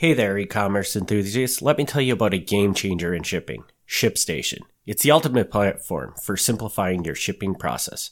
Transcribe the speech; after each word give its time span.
Hey 0.00 0.14
there, 0.14 0.38
e 0.38 0.46
commerce 0.46 0.94
enthusiasts. 0.94 1.60
Let 1.60 1.76
me 1.76 1.84
tell 1.84 2.00
you 2.00 2.12
about 2.12 2.32
a 2.32 2.38
game 2.38 2.72
changer 2.72 3.12
in 3.12 3.24
shipping 3.24 3.64
ShipStation. 3.88 4.60
It's 4.86 5.02
the 5.02 5.10
ultimate 5.10 5.50
platform 5.50 6.14
for 6.22 6.36
simplifying 6.36 7.04
your 7.04 7.16
shipping 7.16 7.56
process. 7.56 8.08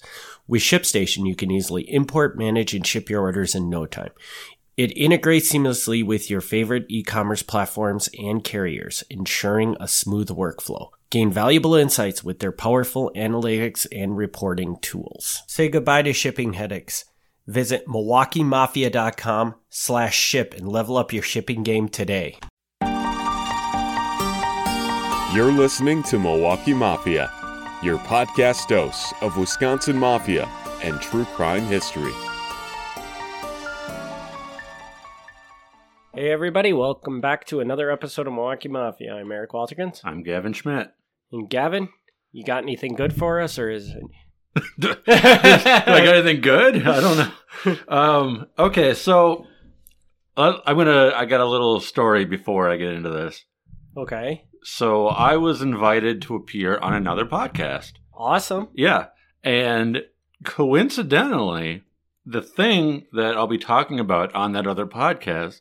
With 0.48 0.62
ShipStation, 0.62 1.28
you 1.28 1.36
can 1.36 1.52
easily 1.52 1.82
import, 1.82 2.36
manage, 2.36 2.74
and 2.74 2.84
ship 2.84 3.08
your 3.08 3.20
orders 3.20 3.54
in 3.54 3.70
no 3.70 3.86
time. 3.86 4.10
It 4.76 4.98
integrates 4.98 5.52
seamlessly 5.52 6.04
with 6.04 6.28
your 6.28 6.40
favorite 6.40 6.86
e 6.88 7.04
commerce 7.04 7.44
platforms 7.44 8.08
and 8.18 8.42
carriers, 8.42 9.04
ensuring 9.08 9.76
a 9.78 9.86
smooth 9.86 10.30
workflow. 10.30 10.88
Gain 11.10 11.30
valuable 11.30 11.76
insights 11.76 12.24
with 12.24 12.40
their 12.40 12.50
powerful 12.50 13.12
analytics 13.14 13.86
and 13.92 14.16
reporting 14.16 14.76
tools. 14.80 15.44
Say 15.46 15.68
goodbye 15.68 16.02
to 16.02 16.12
shipping 16.12 16.54
headaches. 16.54 17.04
Visit 17.46 17.86
MilwaukeeMafia.com 17.86 19.54
slash 19.68 20.16
ship 20.16 20.54
and 20.54 20.68
level 20.68 20.96
up 20.96 21.12
your 21.12 21.22
shipping 21.22 21.62
game 21.62 21.88
today. 21.88 22.38
You're 25.32 25.52
listening 25.52 26.02
to 26.04 26.18
Milwaukee 26.18 26.74
Mafia, 26.74 27.30
your 27.82 27.98
podcast 27.98 28.68
dose 28.68 29.12
of 29.20 29.36
Wisconsin 29.36 29.96
Mafia 29.96 30.48
and 30.82 31.00
true 31.00 31.24
crime 31.24 31.64
history. 31.66 32.12
Hey 36.14 36.30
everybody, 36.30 36.72
welcome 36.72 37.20
back 37.20 37.44
to 37.46 37.60
another 37.60 37.90
episode 37.90 38.26
of 38.26 38.32
Milwaukee 38.32 38.68
Mafia. 38.68 39.14
I'm 39.14 39.30
Eric 39.30 39.50
Walterkins. 39.50 40.00
I'm 40.02 40.22
Gavin 40.22 40.54
Schmitt. 40.54 40.92
And 41.30 41.50
Gavin, 41.50 41.90
you 42.32 42.42
got 42.42 42.62
anything 42.62 42.94
good 42.94 43.12
for 43.12 43.40
us 43.40 43.58
or 43.58 43.70
is 43.70 43.90
it 43.90 44.02
Do 44.78 44.94
I 45.06 45.84
got 45.86 46.16
anything 46.16 46.40
good? 46.40 46.86
I 46.86 47.00
don't 47.00 47.18
know. 47.18 47.32
Um, 47.88 48.46
okay, 48.58 48.94
so 48.94 49.46
uh, 50.36 50.58
I'm 50.66 50.76
gonna. 50.76 51.12
I 51.14 51.24
got 51.24 51.40
a 51.40 51.46
little 51.46 51.80
story 51.80 52.24
before 52.24 52.70
I 52.70 52.76
get 52.76 52.92
into 52.92 53.10
this. 53.10 53.44
Okay. 53.96 54.44
So 54.62 55.08
I 55.08 55.36
was 55.36 55.62
invited 55.62 56.22
to 56.22 56.36
appear 56.36 56.78
on 56.78 56.94
another 56.94 57.24
podcast. 57.24 57.92
Awesome. 58.14 58.68
Yeah, 58.74 59.06
and 59.42 60.02
coincidentally, 60.44 61.82
the 62.24 62.42
thing 62.42 63.06
that 63.12 63.36
I'll 63.36 63.46
be 63.46 63.58
talking 63.58 64.00
about 64.00 64.34
on 64.34 64.52
that 64.52 64.66
other 64.66 64.86
podcast 64.86 65.60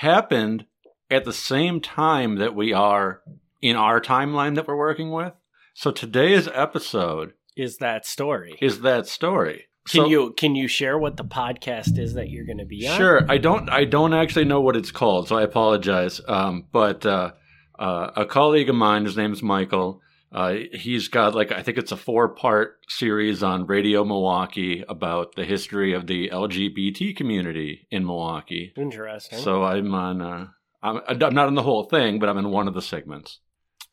happened 0.00 0.66
at 1.10 1.24
the 1.24 1.32
same 1.32 1.80
time 1.80 2.36
that 2.36 2.54
we 2.54 2.72
are 2.72 3.22
in 3.62 3.76
our 3.76 4.00
timeline 4.00 4.54
that 4.54 4.66
we're 4.66 4.76
working 4.76 5.10
with. 5.10 5.32
So 5.74 5.90
today's 5.90 6.48
episode 6.48 7.34
Is 7.56 7.78
that 7.78 8.04
story? 8.06 8.56
is 8.60 8.80
that 8.82 9.06
story. 9.06 9.64
Can 9.88 10.02
So- 10.02 10.08
you 10.08 10.32
can 10.36 10.54
you 10.56 10.66
share 10.68 10.98
what 10.98 11.16
the 11.16 11.24
podcast 11.24 11.96
is 11.98 12.14
that 12.14 12.28
you're 12.28 12.44
going 12.44 12.58
to 12.58 12.64
be 12.66 12.88
on? 12.88 12.96
Sure. 12.96 13.24
I 13.30 13.38
don't. 13.38 13.70
I 13.70 13.84
don't 13.84 14.14
actually 14.14 14.44
know 14.44 14.60
what 14.60 14.76
it's 14.76 14.90
called, 14.90 15.28
so 15.28 15.36
I 15.36 15.42
apologize. 15.42 16.20
Um, 16.26 16.66
but 16.72 17.06
uh, 17.06 17.32
uh, 17.78 18.10
a 18.16 18.26
colleague 18.26 18.68
of 18.68 18.74
mine, 18.74 19.04
his 19.04 19.16
name's 19.16 19.42
Michael. 19.42 20.00
Uh, 20.32 20.54
he's 20.72 21.06
got 21.06 21.36
like 21.36 21.52
I 21.52 21.62
think 21.62 21.78
it's 21.78 21.92
a 21.92 21.96
four-part 21.96 22.78
series 22.88 23.44
on 23.44 23.66
Radio 23.66 24.04
Milwaukee 24.04 24.84
about 24.88 25.36
the 25.36 25.44
history 25.44 25.92
of 25.94 26.08
the 26.08 26.30
LGBT 26.30 27.16
community 27.16 27.86
in 27.90 28.04
Milwaukee. 28.04 28.72
Interesting. 28.76 29.38
So 29.38 29.62
I'm 29.62 29.94
on. 29.94 30.20
Uh, 30.20 30.46
I'm, 30.82 31.00
I'm 31.08 31.34
not 31.34 31.46
in 31.48 31.54
the 31.54 31.62
whole 31.62 31.84
thing, 31.84 32.18
but 32.18 32.28
I'm 32.28 32.38
in 32.38 32.50
one 32.50 32.66
of 32.66 32.74
the 32.74 32.82
segments. 32.82 33.38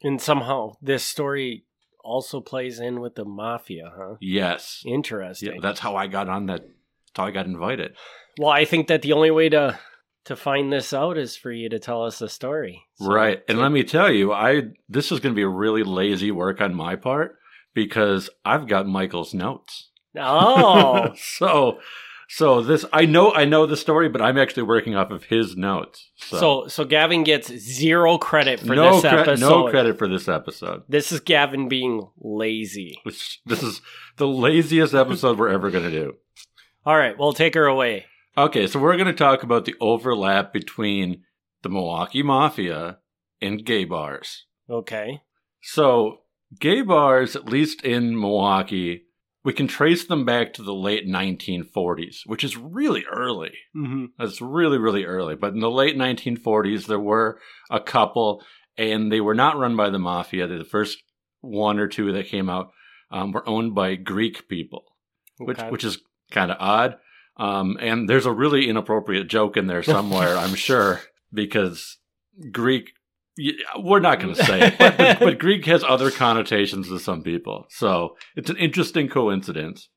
and 0.01 0.19
somehow 0.19 0.71
this 0.81 1.03
story 1.05 1.65
also 2.03 2.41
plays 2.41 2.79
in 2.79 2.99
with 2.99 3.15
the 3.15 3.25
mafia, 3.25 3.91
huh? 3.95 4.15
Yes. 4.19 4.83
Interesting. 4.85 5.53
Yeah, 5.55 5.59
that's 5.61 5.79
how 5.79 5.95
I 5.95 6.07
got 6.07 6.29
on 6.29 6.45
that. 6.47 6.61
That's 6.61 7.15
how 7.15 7.25
I 7.25 7.31
got 7.31 7.45
invited. 7.45 7.95
well, 8.39 8.49
I 8.51 8.65
think 8.65 8.87
that 8.87 9.01
the 9.01 9.13
only 9.13 9.31
way 9.31 9.49
to 9.49 9.79
to 10.25 10.35
find 10.37 10.71
this 10.71 10.93
out 10.93 11.17
is 11.17 11.35
for 11.35 11.51
you 11.51 11.67
to 11.69 11.79
tell 11.79 12.03
us 12.05 12.19
the 12.19 12.29
story. 12.29 12.81
So- 12.95 13.07
right. 13.11 13.43
And 13.49 13.59
let 13.59 13.71
me 13.71 13.83
tell 13.83 14.11
you, 14.11 14.31
I 14.31 14.63
this 14.89 15.11
is 15.11 15.19
going 15.19 15.33
to 15.33 15.39
be 15.39 15.43
a 15.43 15.47
really 15.49 15.83
lazy 15.83 16.31
work 16.31 16.61
on 16.61 16.73
my 16.73 16.95
part 16.95 17.37
because 17.73 18.29
I've 18.45 18.67
got 18.67 18.87
Michael's 18.87 19.33
notes. 19.33 19.89
Oh, 20.17 21.09
so 21.17 21.79
so 22.35 22.63
this 22.63 22.83
I 22.91 23.05
know 23.05 23.31
I 23.31 23.45
know 23.45 23.67
the 23.67 23.77
story, 23.77 24.09
but 24.09 24.19
I'm 24.19 24.39
actually 24.39 24.63
working 24.63 24.95
off 24.95 25.11
of 25.11 25.25
his 25.25 25.55
notes. 25.55 26.09
So, 26.15 26.39
so 26.39 26.67
so 26.67 26.83
Gavin 26.83 27.23
gets 27.23 27.55
zero 27.55 28.17
credit 28.17 28.59
for 28.59 28.75
no 28.75 28.93
this 28.93 29.01
cre- 29.01 29.19
episode. 29.19 29.39
no 29.39 29.69
credit 29.69 29.99
for 29.99 30.07
this 30.07 30.27
episode. 30.27 30.81
This 30.89 31.11
is 31.11 31.19
Gavin 31.19 31.67
being 31.67 32.09
lazy. 32.17 32.97
Which 33.03 33.39
this 33.45 33.61
is 33.61 33.81
the 34.17 34.27
laziest 34.27 34.95
episode 34.95 35.37
we're 35.37 35.49
ever 35.49 35.69
going 35.69 35.83
to 35.83 35.91
do. 35.91 36.13
All 36.87 36.97
right, 36.97 37.15
well, 37.19 37.33
take 37.33 37.53
her 37.53 37.67
away. 37.67 38.05
Okay, 38.35 38.65
so 38.65 38.79
we're 38.79 38.97
going 38.97 39.05
to 39.05 39.13
talk 39.13 39.43
about 39.43 39.65
the 39.65 39.75
overlap 39.79 40.51
between 40.51 41.21
the 41.61 41.69
Milwaukee 41.69 42.23
Mafia 42.23 42.97
and 43.41 43.63
gay 43.63 43.85
bars. 43.85 44.45
Okay. 44.67 45.21
So, 45.61 46.21
gay 46.59 46.81
bars, 46.81 47.35
at 47.35 47.45
least 47.45 47.83
in 47.83 48.19
Milwaukee, 48.19 49.03
we 49.43 49.53
can 49.53 49.67
trace 49.67 50.05
them 50.05 50.25
back 50.25 50.53
to 50.53 50.63
the 50.63 50.73
late 50.73 51.07
1940s, 51.07 52.19
which 52.25 52.43
is 52.43 52.55
really 52.57 53.03
early. 53.05 53.51
Mm-hmm. 53.75 54.05
That's 54.17 54.41
really, 54.41 54.77
really 54.77 55.03
early. 55.03 55.35
But 55.35 55.53
in 55.53 55.59
the 55.59 55.69
late 55.69 55.97
1940s, 55.97 56.85
there 56.85 56.99
were 56.99 57.39
a 57.69 57.79
couple, 57.79 58.43
and 58.77 59.11
they 59.11 59.19
were 59.19 59.35
not 59.35 59.57
run 59.57 59.75
by 59.75 59.89
the 59.89 59.99
mafia. 59.99 60.47
The 60.47 60.63
first 60.63 61.03
one 61.41 61.77
or 61.77 61.87
two 61.87 62.13
that 62.13 62.27
came 62.27 62.49
out 62.49 62.71
um, 63.11 63.31
were 63.31 63.47
owned 63.47 63.75
by 63.75 63.95
Greek 63.95 64.47
people, 64.47 64.85
which 65.37 65.59
which 65.63 65.83
is 65.83 65.99
kind 66.31 66.49
of 66.49 66.57
odd. 66.59 66.97
Um, 67.37 67.77
and 67.79 68.09
there's 68.09 68.25
a 68.25 68.31
really 68.31 68.69
inappropriate 68.69 69.27
joke 69.27 69.57
in 69.57 69.67
there 69.67 69.83
somewhere, 69.83 70.37
I'm 70.37 70.55
sure, 70.55 71.01
because 71.33 71.97
Greek. 72.51 72.91
Y- 73.37 73.51
We're 73.77 73.99
not 73.99 74.19
going 74.19 74.35
to 74.35 74.43
say 74.43 74.67
it, 74.67 74.77
but, 74.77 74.97
but, 74.97 75.19
but 75.19 75.39
Greek 75.39 75.65
has 75.65 75.83
other 75.83 76.11
connotations 76.11 76.89
to 76.89 76.99
some 76.99 77.23
people. 77.23 77.65
So 77.69 78.15
it's 78.35 78.49
an 78.49 78.57
interesting 78.57 79.09
coincidence. 79.09 79.89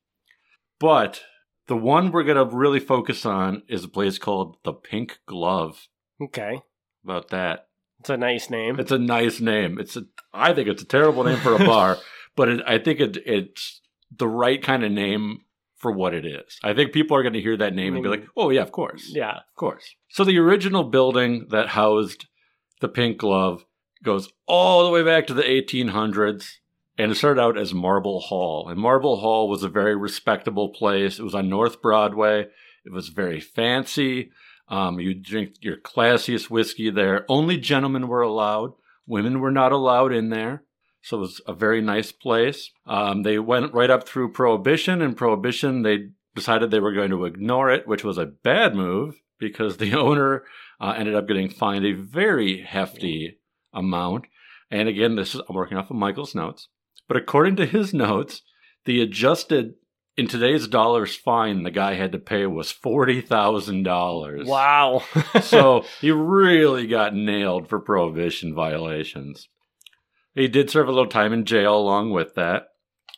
But 0.79 1.21
the 1.67 1.77
one 1.77 2.11
we're 2.11 2.23
going 2.23 2.37
to 2.37 2.55
really 2.55 2.79
focus 2.79 3.25
on 3.25 3.63
is 3.67 3.83
a 3.83 3.89
place 3.89 4.17
called 4.17 4.57
the 4.63 4.73
Pink 4.73 5.19
Glove. 5.25 5.87
Okay. 6.21 6.61
About 7.03 7.29
that. 7.29 7.67
It's 7.99 8.09
a 8.09 8.17
nice 8.17 8.49
name. 8.49 8.79
It's 8.79 8.91
a 8.91 8.99
nice 8.99 9.39
name. 9.39 9.79
It's 9.79 9.97
a, 9.97 10.03
I 10.33 10.53
think 10.53 10.67
it's 10.67 10.83
a 10.83 10.87
terrible 10.87 11.23
name 11.23 11.39
for 11.39 11.55
a 11.55 11.59
bar, 11.59 11.97
but 12.35 12.49
it, 12.49 12.61
I 12.67 12.77
think 12.77 12.99
it, 12.99 13.17
it's 13.25 13.81
the 14.15 14.27
right 14.27 14.61
kind 14.61 14.83
of 14.83 14.91
name 14.91 15.41
for 15.75 15.91
what 15.91 16.13
it 16.13 16.25
is. 16.25 16.59
I 16.63 16.73
think 16.73 16.91
people 16.91 17.17
are 17.17 17.23
going 17.23 17.33
to 17.33 17.41
hear 17.41 17.57
that 17.57 17.73
name 17.73 17.95
and 17.95 18.03
be 18.03 18.09
mm. 18.09 18.11
like, 18.11 18.27
"Oh 18.35 18.49
yeah, 18.49 18.61
of 18.61 18.71
course, 18.71 19.11
yeah. 19.13 19.37
of 19.37 19.55
course." 19.55 19.95
So 20.09 20.23
the 20.23 20.37
original 20.37 20.83
building 20.83 21.47
that 21.49 21.69
housed 21.69 22.27
the 22.79 22.87
Pink 22.87 23.17
Glove 23.17 23.65
goes 24.03 24.29
all 24.45 24.85
the 24.85 24.91
way 24.91 25.03
back 25.03 25.27
to 25.27 25.33
the 25.33 25.43
1800s, 25.43 26.57
and 26.97 27.11
it 27.11 27.15
started 27.15 27.41
out 27.41 27.57
as 27.57 27.73
Marble 27.73 28.19
Hall. 28.19 28.69
And 28.69 28.79
Marble 28.79 29.17
Hall 29.17 29.49
was 29.49 29.63
a 29.63 29.69
very 29.69 29.95
respectable 29.95 30.69
place. 30.69 31.19
It 31.19 31.23
was 31.23 31.35
on 31.35 31.49
North 31.49 31.81
Broadway. 31.81 32.47
It 32.85 32.91
was 32.91 33.09
very 33.09 33.39
fancy. 33.39 34.31
Um, 34.69 34.99
you 34.99 35.13
drink 35.13 35.55
your 35.61 35.77
classiest 35.77 36.49
whiskey 36.49 36.89
there. 36.89 37.25
Only 37.29 37.57
gentlemen 37.57 38.07
were 38.07 38.21
allowed. 38.21 38.73
Women 39.05 39.39
were 39.39 39.51
not 39.51 39.71
allowed 39.71 40.11
in 40.11 40.29
there. 40.29 40.63
So 41.01 41.17
it 41.17 41.21
was 41.21 41.41
a 41.47 41.53
very 41.53 41.81
nice 41.81 42.11
place. 42.11 42.71
Um, 42.85 43.23
they 43.23 43.39
went 43.39 43.73
right 43.73 43.89
up 43.89 44.07
through 44.07 44.33
Prohibition, 44.33 45.01
and 45.01 45.15
Prohibition, 45.15 45.83
they 45.83 46.09
decided 46.35 46.69
they 46.69 46.81
were 46.81 46.93
going 46.93 47.11
to 47.11 47.25
ignore 47.25 47.71
it, 47.71 47.87
which 47.87 48.03
was 48.03 48.17
a 48.17 48.25
bad 48.25 48.75
move 48.75 49.21
because 49.39 49.77
the 49.77 49.93
owner 49.97 50.43
uh, 50.79 50.93
ended 50.97 51.15
up 51.15 51.27
getting 51.27 51.49
fined 51.49 51.85
a 51.85 51.93
very 51.93 52.61
hefty 52.61 53.39
amount. 53.73 54.25
And 54.69 54.87
again, 54.89 55.15
this 55.15 55.35
is 55.35 55.41
I'm 55.47 55.55
working 55.55 55.77
off 55.77 55.89
of 55.89 55.95
Michael's 55.95 56.35
notes. 56.35 56.67
But 57.07 57.17
according 57.17 57.55
to 57.57 57.65
his 57.65 57.93
notes, 57.93 58.41
the 58.85 59.01
adjusted 59.01 59.75
in 60.17 60.27
today's 60.27 60.67
dollars 60.67 61.15
fine 61.15 61.61
the 61.61 61.71
guy 61.71 61.93
had 61.93 62.11
to 62.11 62.19
pay 62.19 62.45
was 62.45 62.71
forty 62.71 63.21
thousand 63.21 63.83
dollars. 63.83 64.47
Wow. 64.47 65.03
so 65.41 65.85
he 66.01 66.11
really 66.11 66.87
got 66.87 67.15
nailed 67.15 67.69
for 67.69 67.79
prohibition 67.79 68.53
violations. 68.53 69.47
He 70.33 70.47
did 70.47 70.69
serve 70.69 70.87
a 70.87 70.91
little 70.91 71.09
time 71.09 71.33
in 71.33 71.45
jail 71.45 71.75
along 71.75 72.11
with 72.11 72.35
that, 72.35 72.67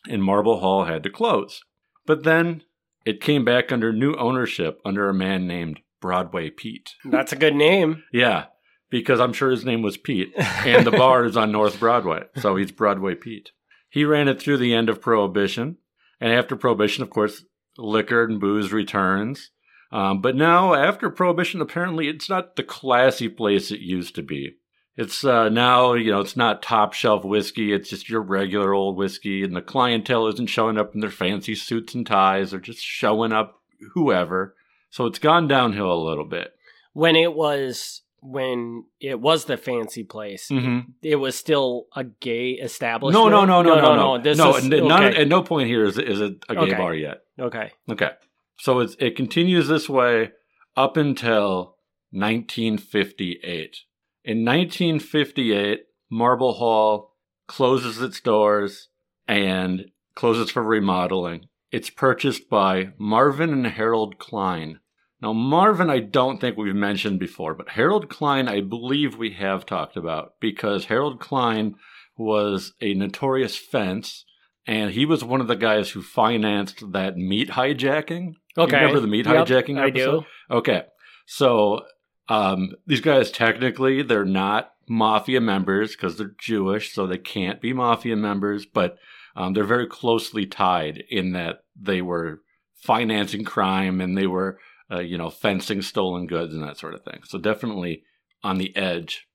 and 0.07 0.23
Marble 0.23 0.59
Hall 0.59 0.85
had 0.85 1.03
to 1.03 1.09
close. 1.09 1.61
But 2.05 2.23
then 2.23 2.63
it 3.05 3.21
came 3.21 3.43
back 3.43 3.71
under 3.71 3.91
new 3.91 4.13
ownership 4.15 4.79
under 4.85 5.09
a 5.09 5.13
man 5.13 5.47
named 5.47 5.79
Broadway 5.99 6.49
Pete. 6.49 6.95
That's 7.05 7.33
a 7.33 7.37
good 7.37 7.55
name. 7.55 8.03
Yeah, 8.11 8.45
because 8.89 9.19
I'm 9.19 9.33
sure 9.33 9.51
his 9.51 9.65
name 9.65 9.81
was 9.81 9.97
Pete, 9.97 10.33
and 10.37 10.85
the 10.85 10.91
bar 10.91 11.25
is 11.25 11.37
on 11.37 11.51
North 11.51 11.79
Broadway, 11.79 12.23
so 12.37 12.55
he's 12.55 12.71
Broadway 12.71 13.15
Pete. 13.15 13.51
He 13.89 14.05
ran 14.05 14.27
it 14.27 14.41
through 14.41 14.57
the 14.57 14.73
end 14.73 14.89
of 14.89 15.01
Prohibition, 15.01 15.77
and 16.19 16.31
after 16.31 16.55
Prohibition, 16.55 17.03
of 17.03 17.09
course, 17.09 17.43
liquor 17.77 18.23
and 18.23 18.39
booze 18.39 18.71
returns. 18.71 19.51
Um, 19.91 20.21
but 20.21 20.35
now, 20.35 20.75
after 20.75 21.09
Prohibition, 21.09 21.61
apparently 21.61 22.07
it's 22.07 22.29
not 22.29 22.55
the 22.55 22.63
classy 22.63 23.27
place 23.27 23.71
it 23.71 23.79
used 23.79 24.15
to 24.15 24.21
be. 24.21 24.57
It's 24.95 25.23
uh, 25.23 25.47
now, 25.47 25.93
you 25.93 26.11
know, 26.11 26.19
it's 26.19 26.35
not 26.35 26.61
top 26.61 26.93
shelf 26.93 27.23
whiskey. 27.23 27.71
It's 27.71 27.89
just 27.89 28.09
your 28.09 28.21
regular 28.21 28.73
old 28.73 28.97
whiskey, 28.97 29.43
and 29.43 29.55
the 29.55 29.61
clientele 29.61 30.27
isn't 30.27 30.47
showing 30.47 30.77
up 30.77 30.93
in 30.93 30.99
their 30.99 31.09
fancy 31.09 31.55
suits 31.55 31.95
and 31.95 32.05
ties. 32.05 32.51
They're 32.51 32.59
just 32.59 32.83
showing 32.83 33.31
up 33.31 33.61
whoever. 33.93 34.55
So 34.89 35.05
it's 35.05 35.19
gone 35.19 35.47
downhill 35.47 35.91
a 35.91 36.01
little 36.03 36.25
bit. 36.25 36.53
When 36.93 37.15
it 37.15 37.33
was 37.33 38.01
when 38.21 38.83
it 38.99 39.19
was 39.21 39.45
the 39.45 39.55
fancy 39.55 40.03
place, 40.03 40.49
Mm-hmm. 40.49 40.91
it 41.01 41.15
was 41.15 41.37
still 41.37 41.85
a 41.95 42.03
gay 42.03 42.51
establishment. 42.51 43.13
No, 43.13 43.29
no, 43.29 43.45
no, 43.45 43.61
no, 43.61 43.79
no, 43.81 43.95
no. 44.17 44.21
This 44.21 44.37
no, 44.37 44.55
is, 44.57 44.65
n- 44.65 44.87
none, 44.87 45.03
okay. 45.05 45.21
at 45.21 45.27
no 45.29 45.41
point 45.41 45.69
here 45.69 45.85
is, 45.85 45.97
is 45.97 46.19
it 46.19 46.43
a 46.49 46.55
gay 46.55 46.61
Okay. 46.61 46.73
bar 46.73 46.93
yet. 46.93 47.21
okay. 47.39 47.71
Okay. 47.89 48.09
So 48.57 48.79
it's, 48.79 48.95
it 48.99 49.15
continues 49.15 49.69
this 49.69 49.87
way 49.87 50.31
up 50.75 50.97
until 50.97 51.77
1958. 52.11 53.77
In 54.25 54.43
1958, 54.45 55.79
Marble 56.09 56.53
Hall 56.53 57.15
closes 57.47 58.01
its 58.01 58.19
doors 58.19 58.89
and 59.27 59.85
closes 60.15 60.51
for 60.51 60.61
remodeling. 60.63 61.47
It's 61.71 61.89
purchased 61.89 62.49
by 62.49 62.93
Marvin 62.97 63.51
and 63.53 63.67
Harold 63.67 64.17
Klein. 64.17 64.79
Now, 65.21 65.33
Marvin, 65.33 65.89
I 65.89 65.99
don't 65.99 66.39
think 66.39 66.57
we've 66.57 66.73
mentioned 66.73 67.19
before, 67.19 67.53
but 67.53 67.69
Harold 67.69 68.09
Klein, 68.09 68.47
I 68.47 68.61
believe 68.61 69.17
we 69.17 69.31
have 69.31 69.65
talked 69.65 69.97
about 69.97 70.33
because 70.39 70.85
Harold 70.85 71.19
Klein 71.19 71.75
was 72.17 72.73
a 72.81 72.93
notorious 72.93 73.57
fence 73.57 74.25
and 74.65 74.91
he 74.91 75.05
was 75.05 75.23
one 75.23 75.41
of 75.41 75.47
the 75.47 75.55
guys 75.55 75.91
who 75.91 76.01
financed 76.01 76.91
that 76.93 77.17
meat 77.17 77.49
hijacking. 77.49 78.33
You 78.57 78.63
Okay. 78.63 78.75
remember 78.77 78.99
the 78.99 79.07
meat 79.07 79.25
Yep, 79.25 79.47
hijacking 79.47 79.79
I 79.79 79.89
do. 79.89 80.25
Okay. 80.49 80.83
So 81.25 81.81
um, 82.29 82.71
these 82.87 83.01
guys 83.01 83.29
technically 83.31 84.01
they're 84.01 84.25
not 84.25 84.71
mafia 84.87 85.39
members 85.41 85.95
because 85.95 86.17
they're 86.17 86.35
Jewish, 86.39 86.93
so 86.93 87.05
they 87.07 87.17
can't 87.17 87.61
be 87.61 87.73
mafia 87.73 88.15
members, 88.15 88.65
but 88.65 88.97
um, 89.39 89.53
they're 89.53 89.63
very 89.63 89.87
closely 89.87 90.45
tied 90.45 91.03
in 91.09 91.31
that 91.33 91.63
they 91.75 92.01
were 92.01 92.41
financing 92.75 93.43
crime 93.43 94.01
and 94.01 94.17
they 94.17 94.27
were, 94.27 94.59
uh, 94.91 94.99
you 94.99 95.17
know, 95.17 95.29
fencing 95.29 95.81
stolen 95.81 96.27
goods 96.27 96.53
and 96.53 96.63
that 96.63 96.77
sort 96.77 96.93
of 96.93 97.03
thing. 97.03 97.21
So 97.25 97.39
definitely 97.39 98.03
on 98.43 98.57
the 98.57 98.75
edge 98.75 99.27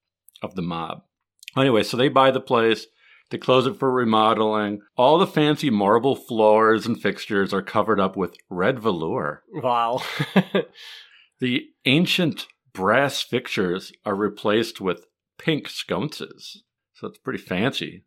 of 0.43 0.55
the 0.55 0.63
mob. 0.63 1.03
Anyway, 1.57 1.83
so 1.83 1.97
they 1.97 2.09
buy 2.09 2.31
the 2.31 2.41
place. 2.41 2.87
They 3.31 3.39
close 3.39 3.67
it 3.67 3.79
for 3.79 3.91
remodeling. 3.91 4.83
All 4.97 5.19
the 5.19 5.27
fancy 5.27 5.71
marble 5.71 6.15
floors 6.15 6.87
and 6.87 7.01
fixtures 7.01 7.53
are 7.53 7.63
covered 7.63 7.99
up 7.99 8.17
with 8.17 8.37
red 8.51 8.79
velour. 8.79 9.43
Wow. 9.53 10.03
The 11.41 11.71
ancient 11.85 12.47
brass 12.73 13.21
fixtures 13.23 13.93
are 14.05 14.15
replaced 14.15 14.81
with 14.81 15.07
pink 15.39 15.69
sconces. 15.69 16.63
So 16.95 17.09
it's 17.09 17.19
pretty 17.19 17.41
fancy. 17.41 18.05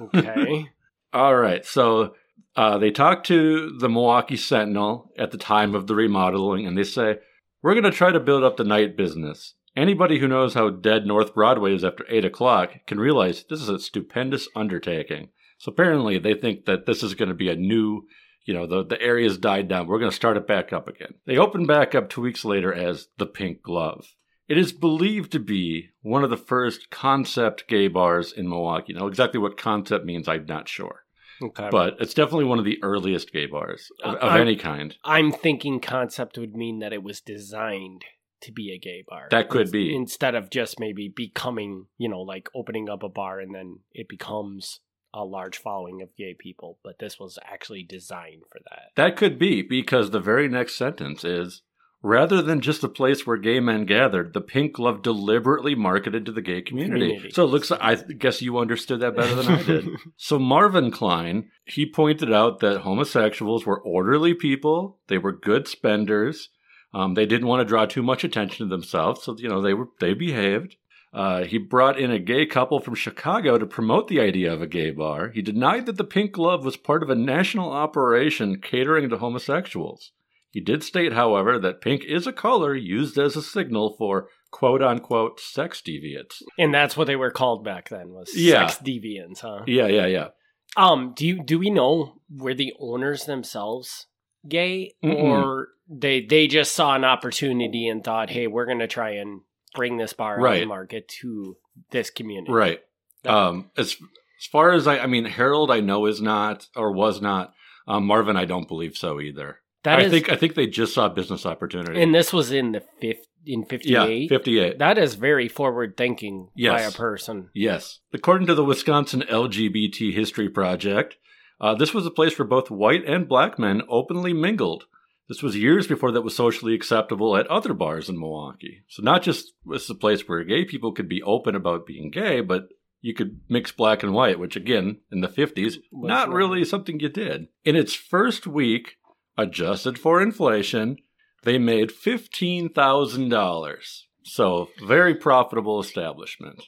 okay. 0.00 0.70
All 1.12 1.36
right. 1.36 1.64
So 1.64 2.14
uh, 2.56 2.78
they 2.78 2.90
talk 2.90 3.24
to 3.24 3.76
the 3.78 3.88
Milwaukee 3.88 4.36
Sentinel 4.36 5.10
at 5.18 5.30
the 5.30 5.38
time 5.38 5.74
of 5.74 5.86
the 5.86 5.94
remodeling, 5.94 6.66
and 6.66 6.76
they 6.76 6.84
say, 6.84 7.18
We're 7.62 7.74
going 7.74 7.84
to 7.84 7.90
try 7.90 8.12
to 8.12 8.20
build 8.20 8.44
up 8.44 8.56
the 8.56 8.64
night 8.64 8.96
business. 8.96 9.54
Anybody 9.74 10.18
who 10.18 10.28
knows 10.28 10.52
how 10.52 10.68
dead 10.68 11.06
North 11.06 11.34
Broadway 11.34 11.74
is 11.74 11.84
after 11.84 12.04
8 12.08 12.26
o'clock 12.26 12.72
can 12.86 13.00
realize 13.00 13.44
this 13.44 13.62
is 13.62 13.70
a 13.70 13.78
stupendous 13.78 14.46
undertaking. 14.54 15.30
So 15.56 15.72
apparently 15.72 16.18
they 16.18 16.34
think 16.34 16.66
that 16.66 16.84
this 16.84 17.02
is 17.02 17.14
going 17.14 17.30
to 17.30 17.34
be 17.34 17.48
a 17.48 17.56
new, 17.56 18.02
you 18.44 18.52
know, 18.52 18.66
the, 18.66 18.84
the 18.84 19.00
area's 19.00 19.38
died 19.38 19.68
down. 19.68 19.86
We're 19.86 19.98
going 19.98 20.10
to 20.10 20.16
start 20.16 20.36
it 20.36 20.46
back 20.46 20.74
up 20.74 20.88
again. 20.88 21.14
They 21.24 21.38
open 21.38 21.66
back 21.66 21.94
up 21.94 22.10
two 22.10 22.20
weeks 22.20 22.44
later 22.44 22.72
as 22.72 23.08
the 23.16 23.24
Pink 23.24 23.62
Glove. 23.62 24.04
It 24.46 24.58
is 24.58 24.72
believed 24.72 25.32
to 25.32 25.38
be 25.38 25.90
one 26.02 26.24
of 26.24 26.28
the 26.28 26.36
first 26.36 26.90
concept 26.90 27.68
gay 27.68 27.88
bars 27.88 28.32
in 28.32 28.48
Milwaukee. 28.48 28.92
Now, 28.92 29.06
exactly 29.06 29.40
what 29.40 29.56
concept 29.56 30.04
means, 30.04 30.28
I'm 30.28 30.44
not 30.44 30.68
sure. 30.68 31.01
Okay. 31.42 31.68
But 31.70 31.96
it's 32.00 32.14
definitely 32.14 32.44
one 32.44 32.58
of 32.58 32.64
the 32.64 32.78
earliest 32.82 33.32
gay 33.32 33.46
bars 33.46 33.88
of, 34.04 34.16
of 34.16 34.36
any 34.36 34.56
kind. 34.56 34.96
I'm 35.04 35.32
thinking 35.32 35.80
concept 35.80 36.38
would 36.38 36.54
mean 36.54 36.78
that 36.80 36.92
it 36.92 37.02
was 37.02 37.20
designed 37.20 38.04
to 38.42 38.52
be 38.52 38.72
a 38.72 38.78
gay 38.78 39.04
bar. 39.08 39.28
That 39.30 39.48
could 39.48 39.70
be. 39.70 39.94
Instead 39.94 40.34
of 40.34 40.50
just 40.50 40.78
maybe 40.78 41.12
becoming, 41.14 41.86
you 41.98 42.08
know, 42.08 42.20
like 42.20 42.48
opening 42.54 42.88
up 42.88 43.02
a 43.02 43.08
bar 43.08 43.40
and 43.40 43.54
then 43.54 43.80
it 43.92 44.08
becomes 44.08 44.80
a 45.14 45.24
large 45.24 45.58
following 45.58 46.02
of 46.02 46.16
gay 46.16 46.34
people. 46.38 46.78
But 46.82 46.98
this 46.98 47.18
was 47.18 47.38
actually 47.44 47.84
designed 47.84 48.42
for 48.50 48.60
that. 48.70 48.90
That 48.96 49.16
could 49.16 49.38
be 49.38 49.62
because 49.62 50.10
the 50.10 50.20
very 50.20 50.48
next 50.48 50.76
sentence 50.76 51.24
is 51.24 51.62
rather 52.02 52.42
than 52.42 52.60
just 52.60 52.84
a 52.84 52.88
place 52.88 53.26
where 53.26 53.36
gay 53.36 53.60
men 53.60 53.86
gathered, 53.86 54.32
the 54.32 54.40
Pink 54.40 54.74
Glove 54.74 55.02
deliberately 55.02 55.74
marketed 55.74 56.26
to 56.26 56.32
the 56.32 56.42
gay 56.42 56.60
community. 56.60 57.06
Community. 57.06 57.30
So 57.30 57.44
it 57.44 57.48
looks 57.48 57.70
like 57.70 57.80
I 57.82 57.94
guess 57.94 58.42
you 58.42 58.58
understood 58.58 59.00
that 59.00 59.16
better 59.16 59.34
than 59.34 59.46
I 59.46 59.62
did. 59.62 59.88
So 60.16 60.38
Marvin 60.38 60.90
Klein, 60.90 61.50
he 61.64 61.90
pointed 61.90 62.32
out 62.32 62.60
that 62.60 62.82
homosexuals 62.82 63.64
were 63.64 63.80
orderly 63.80 64.34
people, 64.34 64.98
they 65.08 65.18
were 65.18 65.32
good 65.32 65.68
spenders. 65.68 66.50
Um, 66.94 67.14
they 67.14 67.24
didn't 67.24 67.46
want 67.46 67.60
to 67.60 67.64
draw 67.64 67.86
too 67.86 68.02
much 68.02 68.22
attention 68.22 68.66
to 68.66 68.70
themselves, 68.70 69.22
so 69.22 69.34
you 69.38 69.48
know 69.48 69.62
they 69.62 69.74
were 69.74 69.88
they 70.00 70.12
behaved. 70.12 70.76
Uh, 71.12 71.44
he 71.44 71.58
brought 71.58 71.98
in 71.98 72.10
a 72.10 72.18
gay 72.18 72.46
couple 72.46 72.80
from 72.80 72.94
Chicago 72.94 73.58
to 73.58 73.66
promote 73.66 74.08
the 74.08 74.20
idea 74.20 74.52
of 74.52 74.62
a 74.62 74.66
gay 74.66 74.90
bar. 74.90 75.30
He 75.30 75.42
denied 75.42 75.86
that 75.86 75.98
the 75.98 76.04
Pink 76.04 76.32
Glove 76.32 76.64
was 76.64 76.76
part 76.76 77.02
of 77.02 77.10
a 77.10 77.14
national 77.14 77.70
operation 77.70 78.60
catering 78.60 79.10
to 79.10 79.18
homosexuals. 79.18 80.12
He 80.52 80.60
did 80.60 80.84
state, 80.84 81.12
however, 81.14 81.58
that 81.58 81.80
pink 81.80 82.04
is 82.04 82.26
a 82.26 82.32
color 82.32 82.74
used 82.74 83.18
as 83.18 83.34
a 83.36 83.42
signal 83.42 83.96
for 83.98 84.28
quote 84.52 84.82
unquote 84.82 85.40
sex 85.40 85.82
deviants. 85.84 86.42
and 86.58 86.72
that's 86.72 86.96
what 86.96 87.06
they 87.08 87.16
were 87.16 87.30
called 87.30 87.64
back 87.64 87.88
then 87.88 88.10
was 88.12 88.30
Yeah. 88.36 88.66
sex 88.66 88.80
deviants, 88.82 89.40
huh? 89.40 89.62
Yeah, 89.66 89.86
yeah, 89.88 90.06
yeah. 90.06 90.28
Um, 90.76 91.12
do 91.16 91.26
you 91.26 91.42
do 91.42 91.58
we 91.58 91.70
know 91.70 92.20
were 92.30 92.54
the 92.54 92.74
owners 92.78 93.24
themselves 93.24 94.06
gay 94.48 94.94
Mm-mm. 95.02 95.14
or 95.22 95.68
they 95.88 96.20
they 96.24 96.46
just 96.46 96.74
saw 96.74 96.94
an 96.94 97.04
opportunity 97.04 97.88
and 97.88 98.04
thought, 98.04 98.30
hey, 98.30 98.46
we're 98.46 98.66
gonna 98.66 98.86
try 98.86 99.10
and 99.12 99.40
bring 99.74 99.96
this 99.96 100.12
bar 100.12 100.36
on 100.36 100.42
Right. 100.42 100.60
the 100.60 100.66
market 100.66 101.08
to 101.22 101.56
this 101.90 102.10
community. 102.10 102.52
Right. 102.52 102.80
That- 103.22 103.32
Um, 103.34 103.70
as 103.76 103.96
as 104.38 104.46
far 104.46 104.72
as 104.72 104.86
I, 104.86 104.98
I 104.98 105.06
mean, 105.06 105.24
Harold, 105.24 105.70
I 105.70 105.80
know 105.80 106.04
is 106.06 106.20
not 106.20 106.68
or 106.76 106.92
was 106.92 107.22
not. 107.22 107.54
Um, 107.88 108.04
Marvin, 108.06 108.36
I 108.36 108.44
don't 108.44 108.68
believe 108.68 108.96
so 108.98 109.18
either. 109.20 109.60
That 109.84 109.98
I 109.98 110.02
is- 110.02 110.12
think 110.12 110.30
I 110.30 110.36
think 110.36 110.54
they 110.54 110.66
just 110.66 110.94
saw 110.94 111.08
business 111.08 111.44
opportunity. 111.46 112.00
and 112.02 112.14
this 112.14 112.32
was 112.32 112.52
in 112.52 112.72
the 112.72 112.82
fifth 113.00 113.26
in 113.44 113.64
fifty 113.64 113.90
yeah, 113.90 114.04
eight. 114.06 114.28
fifty-eight. 114.28 114.78
That 114.78 114.98
is 114.98 115.14
very 115.14 115.48
forward 115.48 115.96
thinking 115.96 116.48
by 116.56 116.82
a 116.82 116.92
person. 116.92 117.48
Yes. 117.54 117.98
According 118.12 118.46
to 118.46 118.54
the 118.54 118.64
Wisconsin 118.64 119.22
LGBT 119.28 120.12
History 120.12 120.48
Project, 120.48 121.16
uh, 121.60 121.74
this 121.74 121.92
was 121.92 122.06
a 122.06 122.10
place 122.10 122.38
where 122.38 122.46
both 122.46 122.70
white 122.70 123.04
and 123.04 123.28
black 123.28 123.58
men 123.58 123.82
openly 123.88 124.32
mingled. 124.32 124.84
This 125.28 125.42
was 125.42 125.56
years 125.56 125.86
before 125.86 126.12
that 126.12 126.22
was 126.22 126.36
socially 126.36 126.74
acceptable 126.74 127.36
at 127.36 127.46
other 127.48 127.72
bars 127.74 128.08
in 128.08 128.18
Milwaukee. 128.18 128.82
So 128.88 129.02
not 129.02 129.22
just 129.22 129.52
was 129.64 129.88
a 129.90 129.94
place 129.94 130.28
where 130.28 130.44
gay 130.44 130.64
people 130.64 130.92
could 130.92 131.08
be 131.08 131.22
open 131.22 131.54
about 131.56 131.86
being 131.86 132.10
gay, 132.10 132.40
but 132.42 132.68
you 133.00 133.14
could 133.14 133.40
mix 133.48 133.72
black 133.72 134.02
and 134.04 134.12
white, 134.12 134.38
which 134.38 134.54
again, 134.56 134.98
in 135.10 135.20
the 135.20 135.28
50s, 135.28 135.78
not 135.92 136.28
not- 136.28 136.34
really 136.36 136.64
something 136.64 137.00
you 137.00 137.08
did. 137.08 137.48
In 137.64 137.74
its 137.76 137.94
first 137.94 138.46
week, 138.46 138.96
adjusted 139.36 139.98
for 139.98 140.22
inflation, 140.22 140.96
they 141.42 141.58
made 141.58 141.90
$15,000. 141.90 144.02
So 144.24 144.68
very 144.86 145.14
profitable 145.14 145.80
establishment. 145.80 146.62